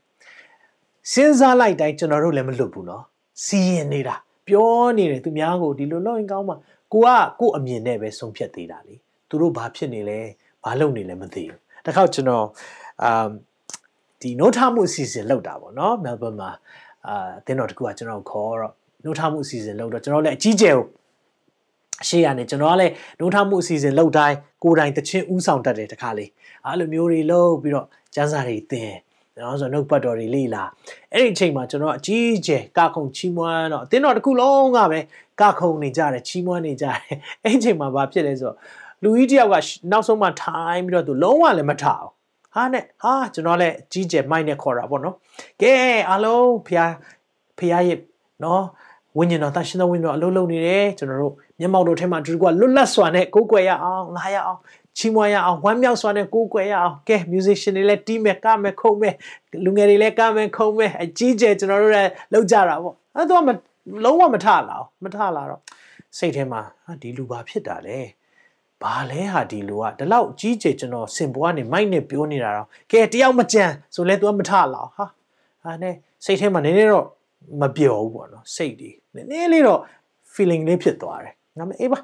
[1.12, 3.02] စဉ်းစားလိုက်တိုင်းကျွန်တော်တို့လည်းမလွတ်ဘူးเนาะ
[3.44, 4.14] စီရင်နေတာ
[4.48, 6.56] ပြောနေတယ်သူများကိုဒီလိုလုပ်ရင်ကောင်းမှာ
[6.92, 7.08] ကိုက
[7.40, 8.94] ကို့အမြင်နဲ့ပဲဆုံးဖြတ်သေးတာလေ
[9.28, 10.20] သူတို့ဘာဖြစ်နေလဲ
[10.64, 12.46] ဘာလုပ်နေလဲမသိဘူးတခါကျွန်တော်
[13.02, 13.28] အာ
[14.20, 16.50] ဒီနိုးထမှုအစီအစဉ်လောက်တာပေါ့နော်မဲလ်ဘန်မှာ
[17.06, 18.72] အာအတင်းတော်တကူကကျွန်တော်ခေါ်တော့
[19.04, 20.86] နိုးထမှုအစီအစဉ်လောက်တော့ကျွန်တော်လည်းအကြီးကျယ်ကို
[22.07, 26.29] ရှေ့ရနေကျွန်တော်ကလည်းနိုးထမှုအစီအစဉ်လောက်တိုင်းကိုယ်တိုင်တချင်းဥဆောင်တတ်တယ်တခါလေး
[26.65, 28.93] အဲ့လိုမျိုးတွေလုပ်ပြီးတော့ကျန်းစာတွေသင်
[29.37, 30.63] နော်ဆိုတော့နှုတ်ပတ်တော်တွေလေ့လာ
[31.13, 34.99] အဲ့ဒီအချိန်မှာကျွန်တော်အကြီးအကျယ်ကခုံချီးမွမ်းတော့အတင်းတော်တစ်ခုလုံးကပဲ
[35.41, 36.97] ကခုံနေကြတယ်ချီးမွမ်းနေကြတယ်
[37.43, 38.57] အဲ့ဒီအချိန်မှာဘာဖြစ်လဲဆိုတော့
[39.03, 39.55] လူကြီးတယောက်က
[39.91, 42.05] နောက်ဆုံးမှထိုင်ပြီးတော့သူလုံးဝလည်းမထအောင်
[42.55, 45.15] ဟာနဲ့ဟာကျွန်တော်လည်းအကြီးကျယ်မိုက်နဲ့ခေါ်တာပေါ့နော်
[45.61, 45.73] ကဲ
[46.09, 46.81] အားလုံးဖះ
[47.57, 47.99] ဖះရဲ့
[48.43, 48.63] နော်
[49.17, 54.59] ဝိညာဉ်တော်တန်ရှင်သောဝိညာဉ်တော်အလုံးလုံးနေတယ်ကျွန်တော်တို့မျက်မှောက်တို့ထဲမှာတူကလွတ်လပ်စွာနဲ့ကိုးကွယ်ရအောင်လာရအောင်
[54.97, 59.15] ချီးမွမ်းရအောင်ဝမ်းမြောက်စွာနဲ့ကိုးကွယ်ရအောင်ကဲ musician တွေလည်းတီးမယ်ကမယ်ခုံမယ်
[59.63, 63.43] လူငယ်တွေလည်းကမယ်ခုံမယ်အကြီးကျယ်ကျွန်တော်တို့လည်းလောက်ကြတာပေါ့အဲ့တော့
[64.03, 65.61] လုံးဝမထလာအောင်မထလာတော့
[66.17, 67.99] စိတ်ထဲမှာဟာဒီလူဘာဖြစ်တာလဲ
[68.81, 73.63] ဘာလဲဟာဒီလူကဒီလောက်ကြီးကျယ်ကျွန်တော်စင်ပွားနေမိုက်နဲ့ပြောနေတာတော့ကဲတယောက်မကြံ
[73.95, 75.05] ဆိုလဲ तू မထလာအောင်ဟာ
[75.63, 77.07] ဟာနဲ့စိတ်ထဲမှာနည်းနည်းတော့
[77.61, 79.79] မပြောဘူးပေါ့နော်စိတ်တွေနည်းနည်းလေးတော့
[80.33, 81.99] feeling လေးဖြစ်သွားတယ်ငါမအေးပါ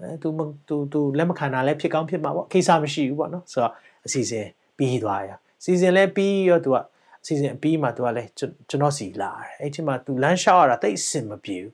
[0.00, 0.28] အဲသူ
[0.68, 3.72] သူသူလက်မခံတာလည်းဖြစ်ကောင်းဖြစ်မှာပေါ့ကိစ္စမရှိဘူးပေါ့နော်ဆိုတော့
[4.06, 4.46] အစီအစဉ်
[4.78, 5.30] ပြီးသွားရ
[5.64, 6.76] စီစဉ်လည်းပြီးရောသူက
[7.22, 11.72] အစီအစဉ်ပြီးမှသူကလည်းကျွန်တော်စီလာတယ်အဲ့ဒီမှာသူလမ်းလျှောက်ရတာတိတ်အဆင်မပြေဘူး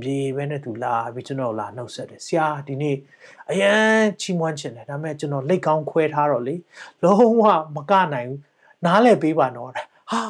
[0.00, 2.96] မြေပဲနဲ့သူလာပြီးကျွန်တော်လာနှုတ်ဆက်တယ်ဆရာဒီနေ့
[3.50, 6.54] အရန်ချီးမွမ်းချင်တယ်ဒါပေမဲ့ကျွန်တော်လက်ကောင်းခွဲထားတော့လေ
[7.02, 7.42] လုံးဝ
[7.76, 8.40] မကနိုင်ဘူး
[8.84, 10.20] နားလဲပေးပါတော့ဟာ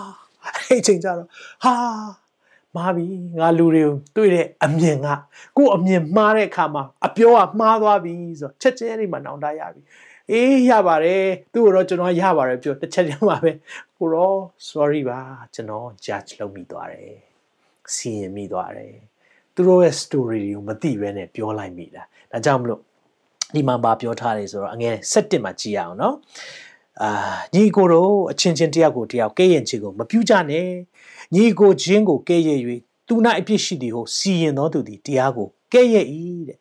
[0.56, 1.28] အဲ့ချိန်ကျတော့
[1.64, 1.74] ဟာ
[2.76, 3.06] မှားပြီ
[3.40, 5.08] ငါလူတွေကိုတွေ့တဲ့အမြင်က
[5.56, 9.82] ကို့အမြင်မှားတဲ့အခါမှာအပြောကမှားသွားပြီဆိုတော့ချက်ချင်းအဲ့ဒီမှာနောင်တရပြီ
[10.30, 13.52] အေးရပါတယ်သူ့ကိုတော့ကျွန်တော်ရပါတယ်ပြောတစ်ချက်ချင်းပါပဲ
[13.96, 15.20] ကိုတော့ sorry ပါ
[15.54, 17.16] ကျွန်တော် judge လုပ်မိသွားတယ်
[17.94, 18.94] စီရင်မိသွားတယ်
[19.54, 22.80] သူတို့ရဲ့ story တွေကိုမသိဘဲနဲ့ပြောလိုက်မိတာဒါကြောင့်မလို့
[23.54, 26.14] ဒီမှာပါပြောထားတယ်ဆိုတော့အငယ်7မှာကြည့်ရအောင်နော်
[27.02, 27.10] အာ
[27.54, 30.68] ညီကိုတို့အချင်းချင်းတယောက်ကိုတယောက်ကဲ့ရဲ့ခြင်းကိုမပြုကြနဲ့
[31.34, 32.58] ညီကိုချင်းကိုကဲ့ရဲ့၍
[33.06, 36.06] သူ၌အပြစ်ရှိသည်ဟုစီရင်တော်သူသည်တရားကိုကဲ့ရဲ့၏
[36.48, 36.58] တဲ့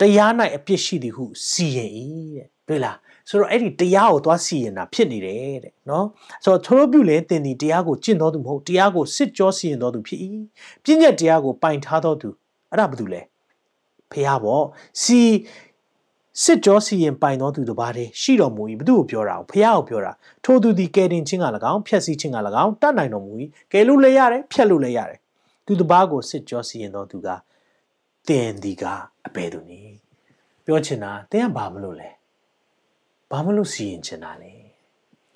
[0.00, 1.90] တရား၌အပြစ်ရှိသည်ဟုစီရင်၏
[2.36, 2.96] တဲ့တွေ့လား
[3.28, 6.06] ဆိုတော့အဲ့ဒီတရားကိုသွားစီရင်တာဖြစ်နေတယ်တဲ့နော်
[6.44, 10.20] ဆိုတော့ထိုးပြုလေတင်ဒီတရားကိုကျင့်တော်သူမဟုတ်တရားကိုစစ်ကြောစီရင်တော်သူဖြစ်၏
[10.84, 12.28] ပြည့်ညက်တရားကိုပိုင်ထားတော်သူ
[12.70, 13.22] အဲ့ဒါဘာတူလဲ
[14.12, 14.64] ဖះပေါ့
[15.02, 15.20] စီ
[16.42, 20.12] စစ်ကြောစီရင်ပိုင်တော်သူတစ်ပါးတည်းရှိတော်မူ၏ဘသူ့ကိုပြောတာဖះကိုပြောတာ
[20.44, 23.32] ထိုသူဒီကယ်တင်ခြင်းက၎င်းဖြက်စီးခြင်းက၎င်းတတ်နိုင်တော်မူ၏
[23.72, 25.18] ကယ်လို့လည်းရတယ်ဖြက်လို့လည်းရတယ်
[25.66, 27.28] သူတစ်ပါးကိုစစ်ကြောစီရင်တော်သူက
[28.28, 28.84] တင်ဒီက
[29.26, 29.94] အဘယ်သူနည်း
[30.64, 32.10] ပြောချင်တာတင်ကဘာမလို့လဲ
[33.30, 34.52] ဘာမလို့စီရင်ချင်တာလဲ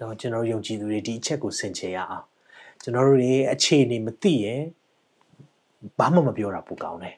[0.00, 2.26] တော့ကျွန်တော်ယုံကြည်သူတွေဒီအချက်ကိုဆင်ခြင်ရအောင်
[2.83, 4.62] ကျွန်တော်တို့တွေအခြေအနေမသိရင်
[5.98, 7.16] ဘာမှမပြောတာပိုကောင်းတယ်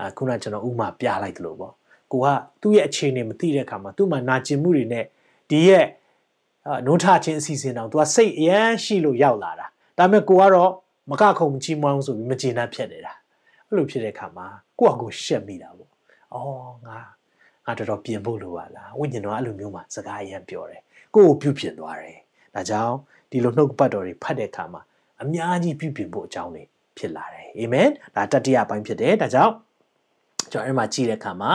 [0.00, 1.74] အခုနကကျွန်တော်ဥမာပြလိုက်သလိုပေါ့
[2.12, 2.26] ကိုက
[2.62, 5.04] သူ့ရဲ့အခြေအနေမသိတဲ့အခါမှာသူ့မှာနာကျင်မှုတွေနဲ့
[5.50, 5.86] ဒီရဲ့
[6.86, 9.66] နှုံးထခြင်းအစီအစဉ်တောင်သူကစိတ်အရန်ရှိလို့ရောက်လာတာ
[9.98, 10.70] ဒါပေမဲ့ကိုကတော့
[11.10, 13.12] မကခုံမချီးမွမ်းဆိုပြီးမကျေနပ်ဖြစ်နေတာ
[13.66, 14.46] အဲ့လိုဖြစ်တဲ့အခါမှာ
[14.78, 15.90] ကိုကကိုရှက်မိတာပေါ့
[16.34, 16.98] အော်ငါ
[17.66, 20.82] ငါတော်တော်ပြင်ဖို့လိုပါလားဝိညာဉ်တော်အဲ့လိုမျိုးမှာစကားအရန်ပြောတယ်
[21.14, 22.18] ကိုကိုပြုပြင်သွားတယ်
[22.54, 22.94] ဒါကြောင့်
[23.30, 24.80] ဒီလိုနှုတ်ပတ်တော်တွေဖတ်တဲ့အခါမှာ
[25.22, 26.62] အများကြီးပြုပြင်ဖို့အကြောင်းတွေ
[26.98, 29.54] ဖြစ်လာတယ်အာမင်ဒါတတိယပိုင်းဖြစ်တယ်ဒါကြောင့်
[30.52, 31.52] ကျွန်တော်အဲ့မှာကြည့်တဲ့အခါမှာ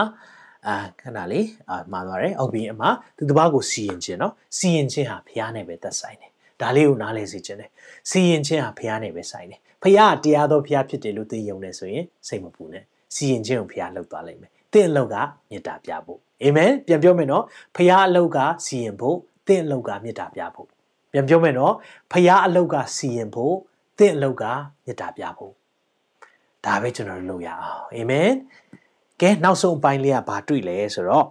[0.66, 7.70] အာခဏလေးအာမှားသွားတယ်အောက်ဘီအမှာသူတစ်ပါးကိုစီရင်ခြင်းနော်စီရင်ခြင်းဟာဖျားနဲ့ပဲသက်ဆိုင်တယ်ဒါလေးကိုနားလည်စေခြင်းတယ်
[8.10, 15.16] စီရင်ခြင်းဟာဖျားနဲ့ပဲဆိုင်တယ်ဖျားတရားတော်ဖျားဖြစ်တယ်လို့သိယုံနေဆိုရင်စိတ်မပူနဲ့စီရင်ခြင်းကိုဖျားလောက်သွားလိမ့်မယ်တင့်အလောက်က
[15.50, 17.44] မေတ္တာပြဖို့အာမင်ပြန်ပြောမယ်နော်
[17.76, 19.16] ဖျားအလောက်ကစီရင်ဖို့
[19.46, 20.68] တင့်အလောက်ကမေတ္တာပြဖို့
[21.12, 21.74] ပြန်ပြောမယ်နော်
[22.12, 23.54] ဖျားအလောက်ကစီရင်ဖို့
[23.98, 24.44] တင့်အလောက်က
[24.84, 25.52] မေတ္တာပြဖို့
[26.64, 28.30] ဒါပဲကျွန်တော်တို့လုပ်ရအောင်အာမင်
[29.21, 31.27] ကဲနောက်ဆုံးအပိုင်းလေးကဘာတွေ့လဲဆိုတော့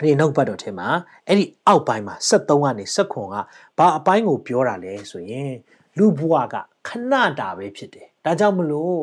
[0.00, 0.88] အဲ့ဒီနောက်ပတ်တော်ထဲမှာ
[1.26, 3.36] အဲ့ဒီအောက်ပိုင်းမှာ73ကနေ79က
[3.78, 5.52] ဘာအပိုင်းကိုပြောတာလဲဆိုရင်
[5.98, 6.54] လူဘဝက
[6.88, 8.98] ခဏတာပဲဖြစ်တယ်ဒါကြောင့်မလို့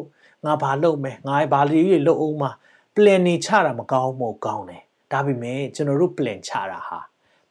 [0.46, 2.52] ငါဘာလုပ်မယ်ငါဘာလေးတွေလုပ်အောင်မှာ
[2.96, 7.00] plan နေချတာမကောင်းမို့ကောင်းတယ်ဒါပေမဲ့ကျွန်တော်တို့ plan ချတာဟာ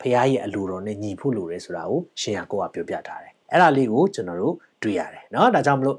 [0.00, 5.96] ဖခင်ရဲ့အလိုတော်နဲ့ညီဖို့လိုတယ်ဆိုတာကိုရှင်ရကိုကပြောပြထားတယ်အဲ့ဒါလေးကိုကျွန်တော်တို့တွေ့ရတယ်เนาะဒါကြောင့်မလို့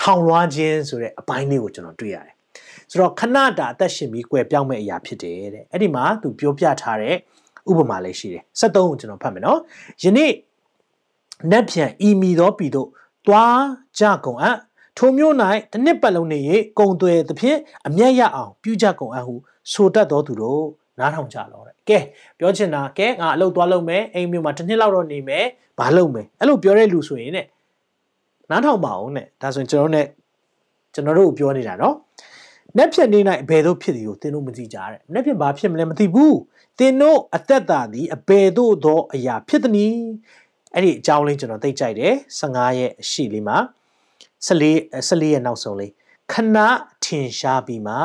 [0.00, 2.34] ထောင်လွှားခြင်းဆိုတဲ့အပိုင်းလေးကိုကျွန်တော်တွေ့ရတယ်
[2.91, 7.15] ဆိုတော့ခဏတာအသက်ရှင်ပြီးကွယ်ပြောင်းမဲ့အရာဖြစ်တယ်တဲ့အဲ့ဒီမှာသူပြောပြထားတဲ့
[7.69, 9.59] ဥပမာလေးရှိတယ်73ကိုကျွန်တော်ဖတ်မယ်နော်
[10.03, 10.31] ယနေ့
[11.51, 12.87] နက်ပြန်ဤမီသောပြည်သို့
[13.27, 13.61] သွား
[13.99, 14.57] ကြကုန်အပ်
[14.97, 15.33] ထိုမျိုး၌
[15.71, 16.39] တစ်နှစ်ပတ်လုံးနေ၍
[16.79, 19.35] ကုံသွဲသဖြင့်အမျက်ရအောင်ပြုကြကုန်အပ်ဟု
[19.71, 20.65] ဆိုတတ်တော်သူတို့
[20.99, 21.99] နားထောင်ကြတော့တဲ့ကဲ
[22.39, 25.45] ပြောချင်တာကဲငါအလုပ်သွားလုပ်မယ်အိမ်မျိုးမှာတစ်နှစ်လောက်တော့နေမယ်
[25.79, 27.45] ဘာလုပ်မယ်အဲ့လိုပြောတဲ့လူဆိုရင်တဲ့
[28.49, 30.05] နားထောင်ပါအောင်တဲ့ဒါဆိုရင်ကျွန်တော်နဲ့
[30.93, 31.95] ကျွန်တော်တို့ပြောနေတာနော်။
[32.77, 36.33] နှက်ဖြစ်နေနိုင်အဘယ်သို့ဖြစ်သည်ကိုသင်တို့မသိကြတဲ့။နှက်ဖြစ်ဘာဖြစ်မလဲမသိဘူး။
[36.79, 39.99] သင်တို့အသက်တာသည်အဘယ်သို့သောအရာဖြစ်သည်နည်း။
[40.75, 43.57] အဲ့ဒီအကြောင်းလေးကျွန်တော်သိကြိုက်တယ်15ရဲ့အရှိလေးမှာ
[44.47, 44.71] 14
[45.07, 45.91] 14ရဲ့နောက်ဆုံးလေး
[46.31, 46.57] ခဏ
[47.05, 47.95] ထင်ရှားပြီးမှ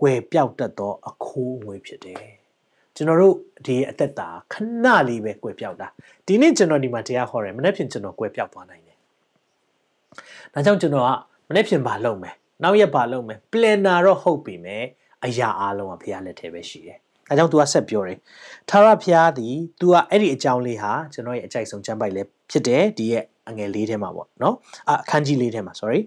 [0.00, 2.22] ကွယ်ပြောက်တတ်သောအခိုးအငွေဖြစ်တယ်။
[2.94, 4.54] ကျွန်တော်တို့ဒီအသက်တာခ
[4.84, 5.88] ဏလေးပဲကွယ်ပြောက်တာ။
[6.26, 8.96] ဒီနေ့ကျွန်တော်ဒီမှာတရားဟောတယ်မနေ့ဖြန်ကျွန်တော်ကွယ်ပြောက်သွားနိုင်တယ်။
[10.54, 11.10] ဒါကြောင့်ကျွန်တော်က
[11.48, 12.32] မနေ့ဖြန်ဘာလုပ်မလဲ။
[12.64, 14.84] နောက်ရက်ဘာလုပ်မလဲ။ planner တော့ဟုတ်ပြီမယ်။
[15.24, 16.98] အရာအားလုံးကဘုရားလက်ထဲပဲရှိတယ်။
[17.30, 18.18] အဲကြောင့် तू ကဆက်ပြောတယ်။
[18.70, 24.54] ထာဝရဘုရားသည် तू ကအဲ့ဒီအကြောင်းလေးဟာကျွန်တော်ရဲ့အကြိုက်ဆုံးကျမ်းပိုက်လေးဖြစ်တယ်ဒီရဲ့အငယ်လေးထဲမှာပေါ့နော်
[24.90, 26.00] အခန်းကြီးလေးထဲမှာ sorry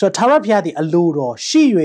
[0.00, 1.62] ဆိုတော့ထာဝရဘုရားသည်အလိုတော်ရှိ၍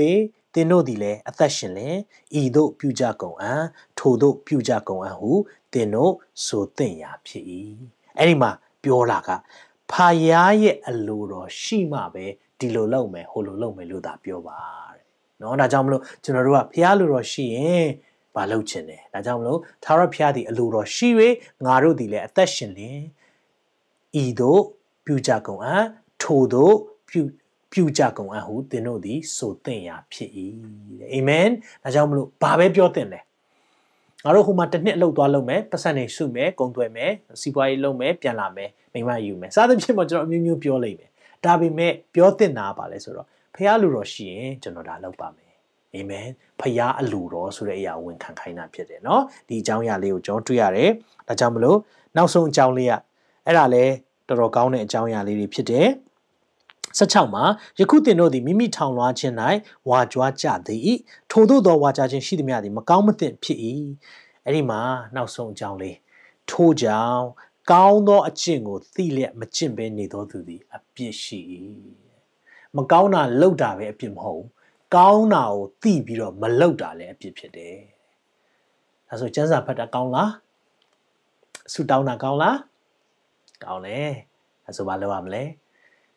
[0.54, 1.96] သင်တို့သည်လည်းအသက်ရှင်လင်
[2.40, 3.62] ဤသို့ပြုကြကုန်အံ့
[3.98, 5.32] ထိုသို့ပြုကြကုန်အံ့ဟု
[5.72, 6.12] သင်တို့
[6.46, 7.44] ဆိုသင့်ရာဖြစ်၏
[8.18, 8.50] အဲ့ဒီမှာ
[8.84, 9.28] ပြောလာက
[9.90, 12.26] ဖာယားရဲ့အလိုတော်ရှိမှပဲ
[12.59, 14.59] ဒီလိုလုပ်မယ်ဟိုလိုလုပ်မယ်လို့သာပြောပါ
[14.95, 15.03] တဲ့
[15.39, 17.87] เนาะဒါကြောင့်မလို့ကျွန်တော်တို့ကဖះလိုတော်ရှိရင်
[18.35, 21.09] ဘာလုပ်ချင်တယ်ဒါကြောင့်မလို့သာရဖះသည်အလိုတော်ရှိ၍
[21.65, 22.99] ငါတို့သည်လည်းအသက်ရှင်လင်
[24.21, 24.61] ဤသို့
[25.05, 25.85] ပြုကြကုန်အံ့
[26.21, 26.75] ထိုသို့
[27.09, 27.21] ပြု
[27.71, 30.29] ပြုကြကုန်အံ့ဟုသင်တို့သည်ဆိုသင့်ရာဖြစ်၏
[30.99, 31.47] တဲ့အာမင်
[31.83, 33.19] ဒါကြောင့်မလို့ဘာပဲပြောသင့်လဲ
[34.25, 37.11] ငါတို့ဟိုမှာတစ်နှစ်အလုပ်သွားလုပ်မယ်ပတ်စံနေစုမယ်ကုံသွဲမယ်
[37.41, 41.08] စီးပွားရေးလုပ်မယ်ပြန်လာမယ်မိမယူမယ်စသဖြင့်ပေါ့ကျွန်တော်အမျိုးမျိုးပြောလိုက်မယ်
[41.45, 45.51] ဒါပေမဲ့ပြောသင့်တာပါလဲဆိုတော့ဖះလူတော်ရှိရင်ကျွန်တော်ဒါလုပ်ပါမယ်
[45.95, 46.27] အာမင်
[46.59, 50.91] ဖះအလူတော်ဆိုတဲ့အရာဝန်ခံခိုင်းတာဖြစ်တယ်เนาะဒီအကြောင်းအရာလေးကိုကျွန်တော်တွေ့ရတယ်
[51.27, 51.77] ဒါကြောင့်မလို့
[52.15, 52.93] နောက်ဆုံးအကြောင်းလေးက
[53.45, 53.83] အဲ့ဒါလဲ
[54.27, 55.87] တော်တော်ကောင်းတဲ့အကြောင်းအရာလေးတွေဖြစ်တယ်
[56.99, 57.43] 16မှာ
[57.79, 59.35] ယခုတင်တို့သည်မိမိထောင်လွှားခြင်း၌
[59.89, 60.91] ဝါကြွားကြသည်
[61.31, 63.59] ထို့သောသောဝါကြခြင်းရှိသည်များသည်မကောင်းမသင့်ဖြစ်၏
[64.45, 64.81] အဲ့ဒီမှာ
[65.15, 65.97] နောက်ဆုံးအကြောင်းလေး
[66.51, 67.25] ထို့ကြောင့်
[67.70, 71.40] ကောင်းသောအကျင့်ကိုသိလျက်မကျင့်ဘဲနေသောသူသည်အပြစ်ရှိ၏
[72.76, 74.44] မကောင်းတာလုပ်တာပဲအပြစ်မဟုတ်
[74.96, 77.76] ကောင်းတာကိုသိပြီးတော့မလုပ်တာလည်းအပြစ်ဖြစ်တယ်
[79.08, 80.32] ဒါဆိုကျမ်းစာဖတ်တာကောင်းလား
[81.72, 82.58] ဆူတောင်းတာကောင်းလား
[83.64, 84.10] ကောင်းတယ်
[84.64, 85.44] ဒါဆိုဘာလုပ်ရမလဲ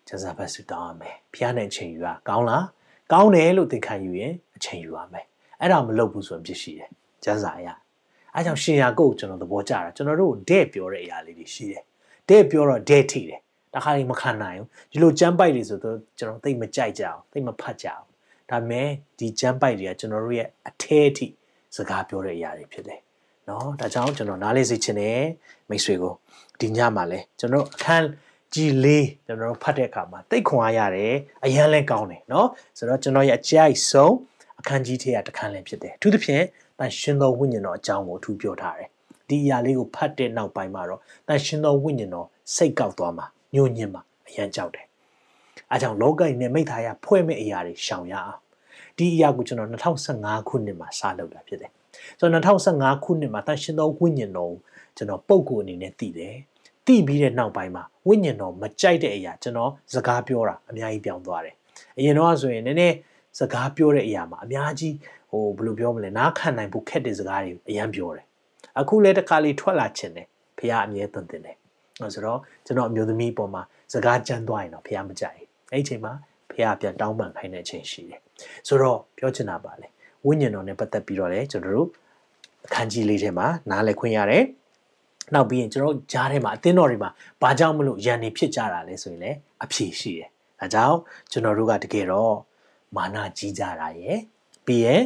[0.08, 2.66] ကျမ်းစာဖတ်ဆူတောင်းရမယ်ဖျားနိုင်ချိန်ယူရကောင်းလား
[3.12, 5.26] ကောင်းတယ်လို့သင်ခံယူရင်အချိန်ယူရမယ်
[5.60, 6.89] အဲ့ဒါမလုပ်ဘူးဆိုရင်ပြစ်ရှိတယ်
[7.24, 7.74] ကျမ်းစာအရာ
[8.36, 11.84] အဲကြောင့်ရှင်ယာကုတ်ကျွန်တော်သဘောကျတာကျွန်တော်တို့တဲ့ပြောတဲ့အရာလေးတွေရှိတယ်
[12.30, 13.40] တဲ့ပြောတော့တဲ့ထိတယ်
[13.74, 18.06] တခါရင်မခံနိုင်ဘူးဒီလိုကြမ်းပိုက်တွေဆိုတော့ကျွန်တော်သိမကြိုက်ကြအောင်သိမဖတ်ကြအောင်
[18.50, 18.88] ဒါပေမဲ့
[19.20, 21.28] ဒီကြမ်းပိုက်တွေကကျွန်တော်တို့ရဲ့အထဲအထိ
[21.76, 23.00] စကားပြောတဲ့အရာတွေဖြစ်တယ်
[23.50, 25.22] နော်ဒါကြောင့်ကျွန်တော်နားလေးစီချင်တယ်
[25.70, 26.14] မိတ်ဆွေကို
[26.60, 28.08] ဒီညမှာလဲကျွန်တော်အခန်း
[28.54, 31.14] ကြီးလေးကျွန်တော်ဖတ်တဲ့အခါမှာတိတ်ခွန်အားရတယ်
[31.46, 34.14] အရန်လဲကောင်းတယ်နော်ဆိုတော့ကျွန်တော်ရဲ့အကြိုက်ဆုံး
[34.60, 36.44] အခန်းကြီးထဲကတစ်ခန်းလည်းဖြစ်တယ်အထူးသဖြင့်
[36.80, 38.90] တန်ရှင်သောဝိညာဉ်တော်အကြောင်းကိုအထူးပြောထားတယ်
[39.28, 44.86] ဒီအရာလေးကိုဖတ်တဲ့နောက်ပိုင်းမှာတော့တန်ရှင်သောဝိညာဉ်တော်စိတ်ကောက်သွားမှာညှို့ညင်မှာအရန်ကြောက်တယ်
[45.72, 48.40] အဲကြောင့်လောကကြီးနဲ့မိသားရဖွဲ့မဲ့အရာတွေရှောင်ရအောင်
[48.98, 51.72] ဒီအရာကိုကျွန်တော်2015ခုနှစ်မှာစလုပ်တာဖြစ်တယ်
[52.20, 54.60] ဆိုတော့2015ခုနှစ်မှာတန်ရှင်သောဝိညာဉ်တော်ကို
[54.98, 56.36] ကျွန်တော်ပုံကိုအနေနဲ့သိတယ်
[56.86, 61.56] သိပြီးတဲ့နောက်ပိုင်းမှာဝိညာဉ်တော်မကြိုက်တဲ့အရာကျွန်တော်စကားပြောတာအများကြီးပြောင်းသွားတယ်
[61.98, 62.96] အရင်တော့ဆိုရင်နည်းနည်း
[63.40, 64.94] စကားပြောတဲ့အရာမှာအများကြီး
[65.34, 68.26] ဟိုဘယ်လိုပြောမလဲနားခံနိုင်ဖို့ခက်တဲ့စကားတွေအရင်ပြောတယ်
[68.80, 70.28] အခုလည်းတစ်ခါလေးထွက်လာခြင်းတယ်
[70.58, 71.58] ဖះအမြဲသွန်သင်တယ်
[72.02, 73.62] အဲဆိုတော့ကျွန်တော်အမျိုးသမီးပေါ်မှာ
[73.94, 75.38] စကားကြမ်းသွားရင်တော့ဖះမကြိုက်
[75.72, 76.14] အဲ့ဒီအချိန်မှာ
[76.52, 78.20] ဖះပြန်တောင်းပန်ခိုင်းတဲ့အချိန်ရှိတယ်
[78.68, 79.88] ဆိုတော့ပြောချင်တာပါလေ
[80.26, 81.90] ဝိညာဉ်တော်နဲ့ပတ်သက်ပြီးတော့လေကျွန်တော်တို့
[82.66, 84.44] အခန်းကြီးလေးထဲမှာနားလည်ခွင့်ရတယ်
[85.34, 87.10] နောက်ပြီးရင်ကျွန်တော်ကြားထဲမှာအသင်းတော်တွေမှာ
[87.42, 90.30] ဘာကြောင့်မလို့ရန်နေဖြစ်ကြတာလဲဆိုရင်လည်းအဖြေရှိတယ်။
[90.60, 90.98] ဒါကြောင့်
[91.32, 92.36] ကျွန်တော်တို့ကတကယ်တော့
[92.96, 94.20] မာနကြီးကြတာရယ်
[94.66, 95.03] ပြီးရင်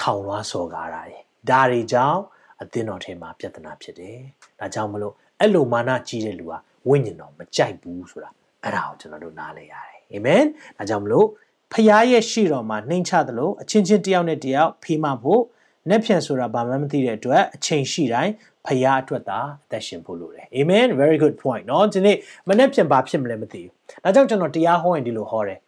[0.00, 2.20] ထောင်လွှားစော်ကားတာရယ်ဒါတွေကြောင့်
[2.62, 4.18] အသင်းတော်ထဲမှာပြဿနာဖြစ်တယ်။
[4.60, 6.54] ဒါကြောင့်မလို့အဲ့လိုမာနကြီးတဲ့လူက
[6.88, 8.30] ဝိညာဉ်တော်မကြိုက်ဘူးဆိုတာ
[8.64, 10.42] အဲ့ဒါကိုကျွန်တော်တို့နားလည်ရတယ်။အာမင်။
[10.78, 11.26] ဒါကြောင့်မလို့
[11.72, 15.42] ဖခင်ရဲ့ရှိတော်မှာနှိမ်ချသလိုအချင်းချင်းတယောက်နဲ့တယောက်ဖေးမဖို့
[15.88, 18.32] နက်ဖြန်ဆိုတာဘာမှမသိတဲ့အတွက်အချိန်ရှိတိုင်း
[18.66, 22.16] ဖရာအတွက်သာအသက်ရှင်ဖို့လိုတယ်အာမင် very good point เนาะဒီနေ့
[22.48, 23.72] မနေ့ပြန်ဘာဖြစ်မလဲမသိဘူး
[24.04, 25.58] ဒါကြောင့်ကျွန်တော်တရားဟောရင်ဒီလိုဟောတယ်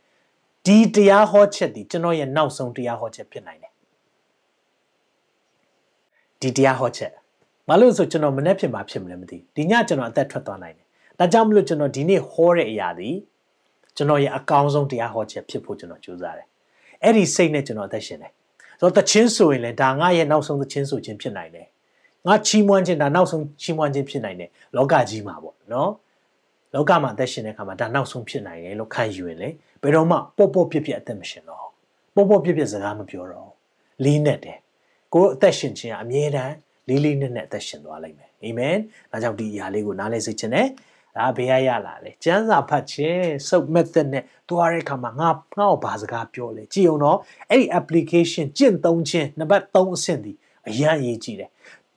[0.68, 3.74] ဒီတရားဟောချက်ဒီကျွန်တော်ရဲ့နောက်ဆုံးတရားဟောချက်ဖြစ်နိုင်တယ်
[6.41, 7.11] ဒီတရားဟောချက်
[7.70, 10.86] မလို့ဆိုကျွန်တော်မနေ့ပြန်ဘာဖြစ်မလဲမသိဒီညကျွန်တော်အသက်ထွက်သွားနိုင်တယ်
[11.20, 13.09] ဒါကြောင့်မလို့ကျွန်တော်ဒီနေ့ဟောတဲ့အရာဒီ
[13.97, 16.47] ကျွန်တော်ရဲ့အကောင်းဆုံးတရားဟောချက်ဖြစ်ဖို့ကျွန်တော်ကြိုးစားတယ်
[17.03, 18.32] အဲ့ဒီစိတ်နဲ့ကျွန်တော်အသက်ရှင်တယ်
[18.80, 21.68] ဆိုတော့တချင်းဆိုရင်လည်းဒါငါရဲ့နောက်ဆုံးတချင်းဆိုခြင်းဖြစ်နိုင်တယ်
[22.28, 25.91] ငါချီးမွမ်းခြင်းဒါနောက်ဆုံးချီးမွမ်းခြင်းဖြစ်နိုင်တယ်လောကကြီးမှာပေါ့နော်
[26.74, 29.49] လောကမှာအသက်ရှင်တဲ့အခါမှာဒါနောက်ဆုံးဖြစ်နိုင်တယ်လို့ခံယူရင်လေ
[29.82, 31.68] ဘယ်တော့မှပေါ့ပေါ့ပြစ်ပြစ်အသက်မရှင်တော့
[32.16, 33.52] ပေါ့ပေါ့ပြစ်ပြစ်စကားမပြောတော့
[34.04, 34.58] လေးနဲ့တယ်
[35.14, 36.54] ကိုယ်အသက်ရှင်ခြင်းကအမြဲတမ်း
[36.88, 38.78] လေးလေးနက်နက်အသက်ရှင်သွားလိမ့်မယ်အာမင်
[39.12, 40.68] ဒါကြောင့်ဒီအရာလေးကိုနားလဲစေချင်တယ်
[41.18, 47.18] ဒါဘယ်ရရလာလဲကျန်းစာဖတ်ခြင်းစုပ် method နဲ့သွားတဲ့အခါမှာငါငါ့ကိုဘာစကားပြောလဲကြည့်အောင်တော့
[47.50, 50.34] အဲ့ဒီ application ကျင့်သုံးခြင်းနံပါတ်3အဆင့်ဒီ
[50.70, 51.50] အရန်အရေးကြီးတယ်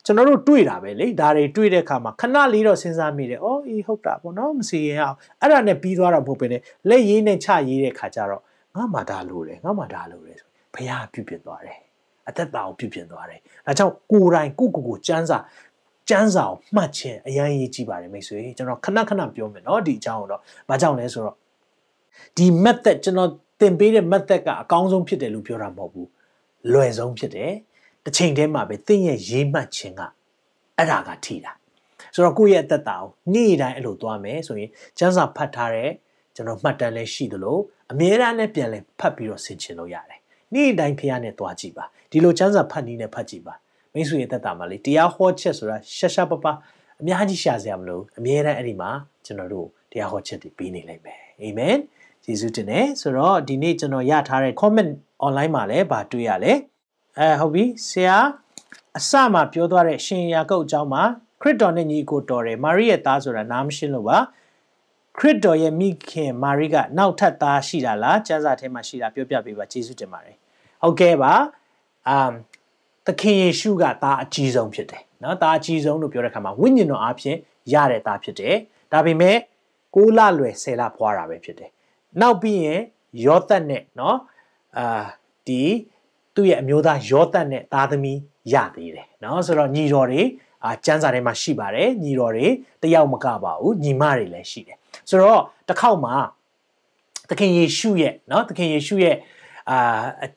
[0.04, 6.54] ကျွန်တော်တို့တွေ့တာပဲလေဒါတွေတွေ့တဲ့အခါမှာခဏလေးတော့စဉ်းစားမိတယ်။အော်အေးဟုတ်တာပေါ့နော်မစီရင်အောင်အဲ့ဒါနဲ့ပြီးသွားတာမဟုတ်ပဲね
[6.88, 8.42] လက်ရေးနဲ့ချရေးတဲ့ခါကျတော့
[8.76, 11.78] ငါမှဒါလိုတယ်ငါမှဒါလိုတယ်ဆိုဘုရားပြုပြင်သွားတယ်။
[12.28, 15.38] အသက်တာကိုပြုပြင်သွားတယ်။ဒါကြောင့်ကိုယ်တိုင်ကိုကိုကိုစမ်းစာ
[16.08, 21.36] စမ်းစာကိုမှတ်ခြင်းအရင်ရေးကြည့်ပါတယ်မိတ်ဆွေကျွန်တော်ခဏခဏပြောမယ်နော်ဒီအကြောင်းတော့ဘာကြောင့်လဲဆိုတော့
[22.36, 23.30] ဒီ method ကျွန်တော်
[23.60, 26.06] သင်ပေးတဲ့ method ကအကောင်းဆုံးဖြစ်တယ်လို့ပြောတာမဟုတ်ဘူး။
[26.72, 27.52] လွယ်ဆုံးဖြစ်တယ်။
[28.04, 30.02] တစ်ချိန်တည်းမှာပဲသင်ရဲ့ရေးမှတ်ခြင်းက
[30.76, 31.52] အဲ့ဒါကထိတာ
[32.14, 35.90] ဆိုတော့ကိုယ့်ရဲ့အသက်တာကိုနေ့တိုင်းအဲ့လိုသွားမယ်ဆိုရင်ကျန်းစာဖတ်ထားတဲ့
[36.34, 37.58] ကျွန်တော်မှတ်တမ်းလည်းရှိသလို
[37.92, 40.20] အမြဲတမ်းလည်းပြန်လဲဖတ်ပြီးတော့ဆင်ခြင်လို့ရတယ်
[40.54, 43.54] နေ့တိုင်းဖះနဲ့သွားကြည့်ပါဒီလိုကျန်းစာဖတ်နည်းနဲ့ဖတ်ကြည့်ပါ
[43.94, 46.46] မိတ်ဆွေရဲ့အသက်တာမှာလေတရားဟောချက်ဆိုတာရှာရှာပပ
[47.00, 48.90] အများကြီးရှာစရာမလိုအမြဲတမ်းအဲ့ဒီမှာ
[49.24, 51.76] ကျွန်တော်တို့တရားဟောချက်တွေပေးနေလိမ့်မယ်အာမင်
[52.26, 54.90] ယေရှုတင်တယ်ဆိုတော့ဒီနေ့ကျွန်တော်ရထားတဲ့ comment
[55.26, 56.52] online မှာလည်းဗာတွေ့ရလဲ
[57.18, 58.16] အဲဟုတ်ပြီဆရာ
[58.98, 61.02] အစမှပြောသွားတဲ့ရှင်ယာကုတ်အကြောင်းမှာ
[61.40, 64.18] ခရစ်တော်နဲ့ညီကိုတော်တယ်မာရိရဲ့သားဆိုတာနားမရှင်းလို့ပါ
[65.18, 70.36] ခရစ်တော်ရဲ့မိခင်မာရိကနောက်ထပ်သားရှိတာလားကျမ်းစာထဲမှာရှိတာပြောပြပေးပါယေရှုတင်ပါတယ်
[70.82, 71.32] ဟုတ်ကဲ့ပါ
[72.08, 72.32] အမ်
[73.06, 77.36] သခင်ယေရှုကသားအကြီးဆုံးဖြစ်တယ်နော်သားအကြီးဆုံးလို့ပြောတဲ့အခါမှာဝိညာဉ်တော်အဖြစ်
[77.72, 78.56] ရတဲ့သားဖြစ်တယ်
[78.92, 79.36] ဒါပေမဲ့
[79.94, 81.70] ကိုးလလွယ်ဆယ်လဖွာတာပဲဖြစ်တယ်
[82.20, 82.80] နောက်ပြီးရင်
[83.24, 84.18] ယောသတ်နဲ့နော်
[84.78, 85.04] အာ
[85.46, 85.62] ဒီ
[86.35, 88.19] သူ့ရဲ့အမျိုးသားယောသတ်နဲ့သားသမီး
[88.53, 90.21] ရသေးတယ်เนาะဆိုတော့ညီတော်တွေ
[90.63, 92.47] အာကျမ်းစာထဲမှာရှိပါတယ်ညီတော်တွေ
[92.83, 94.77] တယောက်မကပါဘူးညီမတွေလည်းရှိတယ်
[95.09, 96.15] ဆိုတော့တစ်ခေါက်မှာ
[97.29, 99.15] သခင်ယေရှုရဲ့เนาะသခင်ယေရှုရဲ့
[99.69, 100.27] အာ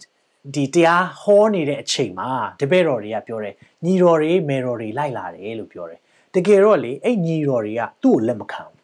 [0.55, 2.31] ဒီတရားဟောနေတဲ့အချိန်မှာ
[2.61, 6.01] တပည့်တော်တွေကပြောတယ်ညီတော်တွေမေတော်တွေလိုက်လာတယ်လို့ပြောတယ်
[6.35, 8.77] တကယ်တော့လေအဲ့ညီတော်တွေကသူ့ကိုလက်မခံဘူး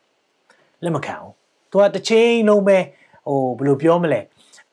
[0.84, 1.32] လက်မခံဘူး
[1.70, 2.78] သူကတစ်ချိန်လုံးပဲ
[3.26, 4.20] ဟိုဘယ်လိုပြောမလဲ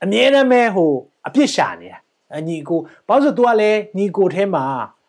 [0.04, 0.92] အမြဲတမ်းပဲဟို
[1.28, 2.00] အပြစ်ရှာနေတာ
[2.35, 4.65] အညီကိုဘာလို့ဆိုသူကလည်းညီကိုထဲမှာ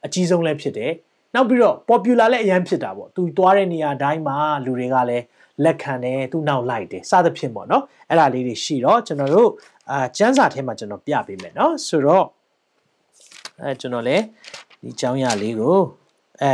[0.06, 0.92] အကြီးဆုံးလည်းဖြစ်တယ်
[1.34, 5.26] နောက်ပြီးတော့ popular လည်းအရင်ဖြစ်တာပေါ့သူသွားတဲ့နေရာတိုင်းမှာလူတွေကလည်း
[5.64, 9.50] လက်ခံတယ်သူနောက်လိုက်တယ်စသဖြင့်ပေါ့နော်အဲ့ဒါလေးတွေရှိတော့ကျွန်တော်တို့
[9.92, 12.26] အာကျန်းစာထဲမှာကျွန်တော်ပြပေးမယ်နော်ဆိုတော့
[13.62, 14.24] အဲကျွန်တော်လည်း
[14.82, 15.78] ဒီအကြောင်းအရာလေးကို
[16.42, 16.54] အဲ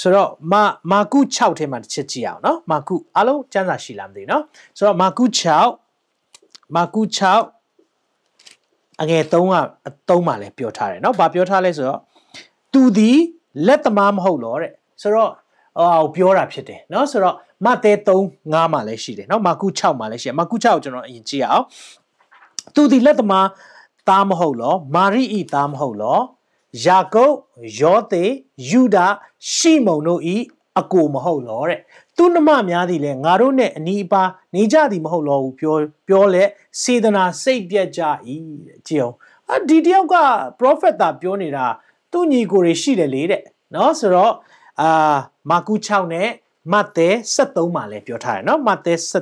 [0.00, 4.42] ဆိုတော့မာမာကု6ထဲမှာတစ်ချက်ကြည့်အောင်နော်မာကုအားလုံးကျန်းစာရှိလားမသိဘူးနော်
[4.76, 5.24] ဆိုတော့မာကု
[5.98, 7.53] 6မာကု6
[9.01, 9.53] အငယ်3က
[9.87, 11.99] အ3မှာလည်းပြောထားတယ်เนาะဘာပြောထားလဲဆိုတော့
[12.73, 13.17] သူသည်
[13.67, 14.71] လက်သမားမဟုတ်တော့တဲ့
[15.01, 15.31] ဆိုတော့
[16.01, 17.35] ဟိုပြောတာဖြစ်တယ်เนาะဆိုတော့
[17.65, 21.65] မဿဲ3 5မှာလည်းရှိတယ်เนาะမာကု6မှာလည်းရှိတယ်မာကု6ကိုကျွန်တော်အရင်ကြည့်ရအောင်
[22.75, 23.47] သူသည်လက်သမား
[24.09, 26.19] သားမဟုတ်လောမာရိဤသားမဟုတ်လော
[26.85, 27.33] ယာကုပ်
[27.81, 28.23] ယောသေ
[28.69, 29.07] ယူဒာ
[29.53, 30.37] ရှိမုန်တို့ဤ
[30.79, 31.79] အကိုမဟုတ်လောတဲ့
[32.17, 34.23] သူနှမများသည်လည်းငါတို့နဲ့အနီးအပါ
[34.55, 35.75] နေကြသည်မဟုတ်လောဘူးပြော
[36.07, 36.43] ပြောလဲ
[36.81, 38.01] စေတနာစိတ်ပြက်ကြ၏
[38.67, 39.15] တဲ့ကြည့်အောင်
[39.55, 40.15] အဒီတယောက်က
[40.59, 41.65] prophet တာပြောနေတာ
[42.11, 43.41] သူ့ညီကိုတွေရှိတယ်လေတဲ့
[43.71, 44.33] เนาะဆိုတော့
[44.81, 45.17] အာ
[45.49, 46.29] မာကု6နဲ့
[46.73, 49.13] မဿဲ73မှာလည်းပြောထားတယ်เนาะမဿဲ73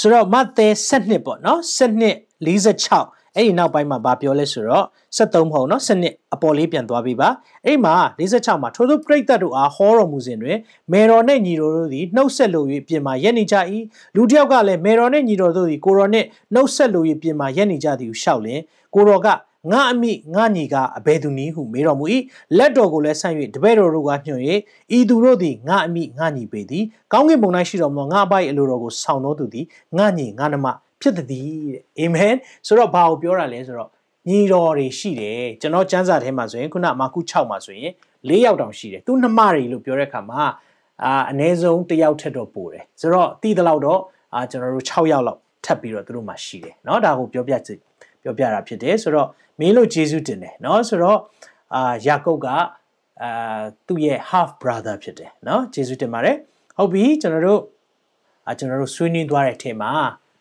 [0.00, 2.14] ဆိုတော့မဿဲ7ပေါ့เนาะ7
[2.46, 4.85] 46 အဲ့ဒီနောက်ပိုင်းမှာဗာပြောလဲဆိုတော့
[5.17, 7.29] 73မဟုတ်နော်စနစ်အပေါ်လေးပြန်သွားပြီပါ
[7.65, 10.57] အဲ့မှာ46မှာထိုးထိုးပြိတ္တတို့အားဟောတော်မူစဉ်တွင်
[10.91, 13.55] မေတော်နှင့်ညီတော်တို့သည်နှုတ်ဆက်လို၍ပြင်မာရက်နေကြ၏
[14.15, 18.59] လူတစ်ယောက်ကလည်းမေတော်နှင့်ညီတော်တို့သည်ကိုတော်နှင့်နှုတ်ဆက်လို၍ပြင်မာရက်နေကြသည်ဟုရှောက်လင်
[18.95, 19.27] ကိုတော်က
[19.71, 22.05] ငါအမိငါညီကအဘယ်သူနည်းဟုမေးတော်မူ၏
[22.57, 24.43] လက်တော်ကိုလည်းဆန့်၍တပည့်တော်တို့ကညွှန်၍
[24.97, 29.65] ဤသူတို့သည်ငါအမိငါညီပေသည်ကောင်းကင်ဘုံ၌ရှိတော်မူငါအပိုက်အလိုတော်ကိုဆောင်တော်သူသည်
[29.97, 30.67] ငါညီငါနှမ
[31.00, 32.34] ဖြစ်သည်တဲ့အာမင်
[32.66, 33.90] ဆိုတော့ဘာကိုပြောတာလဲဆိုတော့
[34.28, 37.92] ညီတော်တွေရှိတယ်ကျွန်တော်စံစာထဲမှာဆိုရင်ခုနမာကု6မှာဆိုရင်
[38.28, 40.42] ၄ယောက်တောင်ရှိတယ်သူနှမတွေလို့ပြောတဲ့အခါမှာ
[41.04, 44.00] အာအနည်းဆုံးတစ်ယောက်ထက်တော့ပိုတယ်ဆိုတော့တီးတလောက်တော့
[44.34, 47.78] အာကျွန်တော်တို့6ယောက်လောက်ထပ်ပြီးတော့သူတို့မှာရှိတယ်เนาะဒါကိုပြောပြချင်
[48.22, 49.28] ပြောပြတာဖြစ်တယ်ဆိုတော့
[49.60, 51.18] မင်းလို့ဂျေဇုတင်တယ်เนาะဆိုတော့
[51.74, 52.48] အာယာကုပ်က
[53.22, 56.36] အာသူ့ရဲ့ half brother ဖြစ်တယ်เนาะဂျေဇုတင်ပါတယ်
[56.76, 57.60] ဟုတ်ပြီကျွန်တော်တို့
[58.46, 59.92] အာကျွန်တော်တို့ဆွေးနွေးသွားတဲ့အထက်မှာ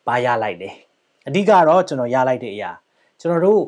[0.09, 0.71] ဘာရလိုက်လဲ
[1.27, 2.71] အဓိကတော့ကျွန်တော်ရလိုက်တဲ့အရာ
[3.21, 3.63] ကျွန်တော်တို့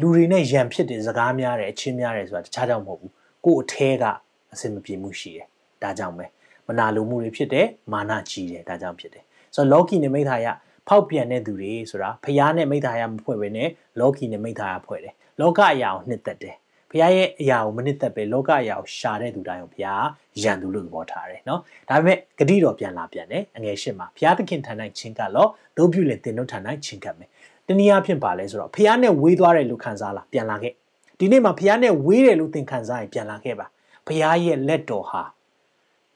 [0.00, 3.12] လူတွေနဲ့ရံဖြစ်တဲ့စကားများတယ်အချင်းများတယ်ဆိုတာတခြားကြောင့်မဟုတ်ဘူး
[3.44, 4.04] ကို့အထဲက
[4.52, 5.46] အစင်မပြေမှုရှိတယ်
[5.82, 6.26] ဒါကြောင့်ပဲ
[6.66, 9.24] မနာလိုမှုတွေဖြစ်တယ်မာနကြီးတယ်ဒါကြောင့်ဖြစ်တယ်
[9.54, 10.46] ဆိုတော့လောကီနဲ့မိသားရ
[10.88, 13.68] ဖောက်ပြန်တဲ့သူတွေဆိုတာဖျားနဲ့မိသားရမဖွဲ့ဘဲနဲ့
[14.00, 16.56] လောကီနဲ့မိသားရဖွဲ့တယ်လောကအရာကိုနှစ်သက်တယ်
[16.92, 20.06] ဘုရားရဲ့အရာကိုမနစ်သက်ပဲလောကအရာကိုရှာတဲ့သူတိုင်းကိုဘုရား
[20.42, 27.28] ရန်သူလို့သဘောထားတယ်နော်ဒါပေမဲ့ဂတိတော်ပြန်လာပြန်တယ်အငယ်ရှင်းမှာဘုရားသခင်ထံ၌ချင်းကလောတို့ပြုလေတင်တို့ထံ၌ချင်းကပ်မယ်
[27.66, 30.72] တနည်းအားဖြင့်ပါလဲဆိုတော့ဘုရားနဲ့ဝေးသွားတယ်လို့ခံစားလာပြန်လာခဲ့
[31.18, 33.66] ဒီနေ့မှာဘုရားနဲ့ဝေးတယ်လို့သင်ခံစားရင်ပြန်လာခဲ့ပါ
[34.06, 35.22] ဘုရားရဲ့လက်တော်ဟာ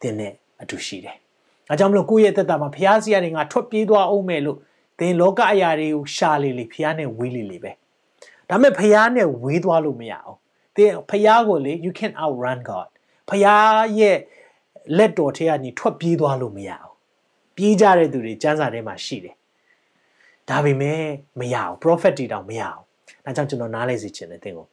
[0.01, 1.17] သင်နဲ့အတူရှိတယ်။
[1.71, 4.59] အဲကြောင့်မလို့ကိုယ့်ရဲ့သက်တာမှာဖျားစီကနေငါထွက်ပြေးသွားအောင်မယ်လို့
[5.01, 7.73] သင်လောကအရာတွေကိုရှာလေလေဖျားနဲ့ဝေးလေလေပဲ။
[8.49, 10.39] ဒါပေမဲ့ဖျားနဲ့ဝေးသွားလို့မရအောင်။
[10.77, 12.89] သင်ဖျားကိုလေ you can outrun God
[13.31, 14.19] ။ဖျားရဲ့
[14.99, 16.95] လက်တော်ထဲကနေထွက်ပြေးသွားလို့မရအောင်။
[17.57, 19.35] ပြေးကြတဲ့သူတွေစံစာထဲမှာရှိတယ်။
[20.49, 21.03] ဒါပေမဲ့
[21.41, 22.83] မရအောင် prophet တွေတောင်မရအောင်။
[23.25, 24.67] ဒါကြောင့်ကျွန်တော်နားလဲစီချင်တယ်သင်ကို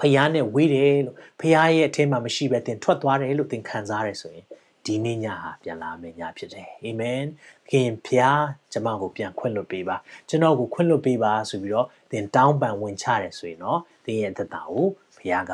[0.00, 4.46] ဖျားနဲ့ဝေးတယ်လို့ဖျားရဲ့အထင်းမှာမရှိပဲသင်ထွက်သွားတယ်လို့သင်ခံစားရတယ်ဆိုရင်
[4.86, 7.22] ဒီနေ့ညဟာပြန်လာမယ့်ညဖြစ်တယ်အာမင်
[7.70, 9.96] ခင်ဖျားကျွန်မကိုပြန်ခွင့်လွှတ်ပေးပါ
[10.28, 14.86] ကျွန်တော်ကိုခွင့်လွှတ်ပေးပါဆိုပြီးတော့သင်တောင်းပန်ဝင်ချတယ်ဆိုရင်တော့သင်ရဲ့သက်တာကို
[15.18, 15.52] ဖျားက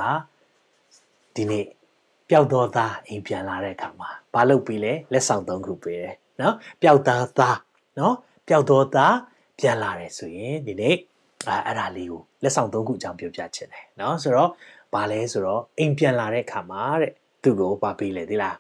[1.35, 1.65] ဒီနေ့
[2.29, 7.59] ပျောက်သောသားအိမ်ပြန်လာတဲ့အခါမှာမလုပ်ပြီးလဲလက်ဆောင်သုံးခုပေးတယ်နော်ပျောက်သားသား
[7.99, 8.15] နော်
[8.49, 9.17] ပျောက်သောသား
[9.59, 10.97] ပြန်လာတယ်ဆိုရင်ဒီနေ့
[11.47, 14.51] အဲအဲ့ဒါလေးကိုလက်ဆောင်သုံးခုအကြောင်းပြောပြချင်တယ်နော်ဆိုတော့
[14.95, 17.13] ဘာလဲဆိုတော့အိမ်ပြန်လာတဲ့အခါမှာတဲ့
[17.43, 18.57] သူ့ကိုဘာပေးလဲသိလား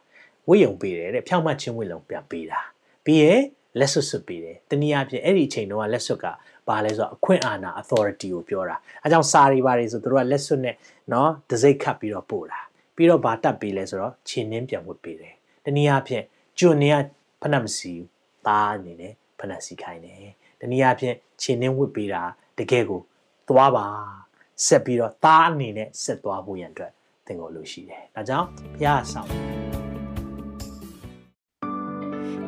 [0.49, 2.59] ဝိယုံပေးတယ်တဲ့ဖြောင့်မချင်းဝိလုံပြန်ပေးတာ
[3.05, 3.41] ပြီးရင်
[3.79, 6.25] လက်စွပ်စွပ်ပေးတယ်တနည်းအားဖြင့်အဲ့ဒီအချိန်တုန်းကလက်စွပ်က
[6.67, 10.75] ဘာလဲဆိုတော့အခွင့်အာဏာ authority ကိုပြောတာအဲကြောင့်စာရီပါတွေဆိုသူတို့ကလက်စွပ်နဲ့
[11.09, 12.59] เนาะတစိ့ခတ်ပြီးတော့ပို့တာ
[12.95, 15.33] ပြီးတော့ဘာတက်ပေးလဲဆိုတော့ခြေနှင်းပြန်ဝတ်ပေးတယ်
[15.65, 16.23] တနည်းအားဖြင့်
[16.59, 16.95] ကျွန်နေက
[17.41, 17.93] ဖဏမစီ
[18.47, 20.31] သားအနေနဲ့ဖဏစီခိုင်းတယ်
[20.61, 22.21] တနည်းအားဖြင့်ခြေနှင်းဝတ်ပေးတာ
[22.59, 23.01] တကယ်ကို
[23.49, 23.85] သွားပါ
[24.65, 26.91] ဆက်ပြီးတော့သားအနေနဲ့ဆက်သွားဖို့ရန်အတွက်
[27.25, 29.58] သင်ကိုလိုရှိတယ်။ဒါကြောင့်ဘုရားဆောင်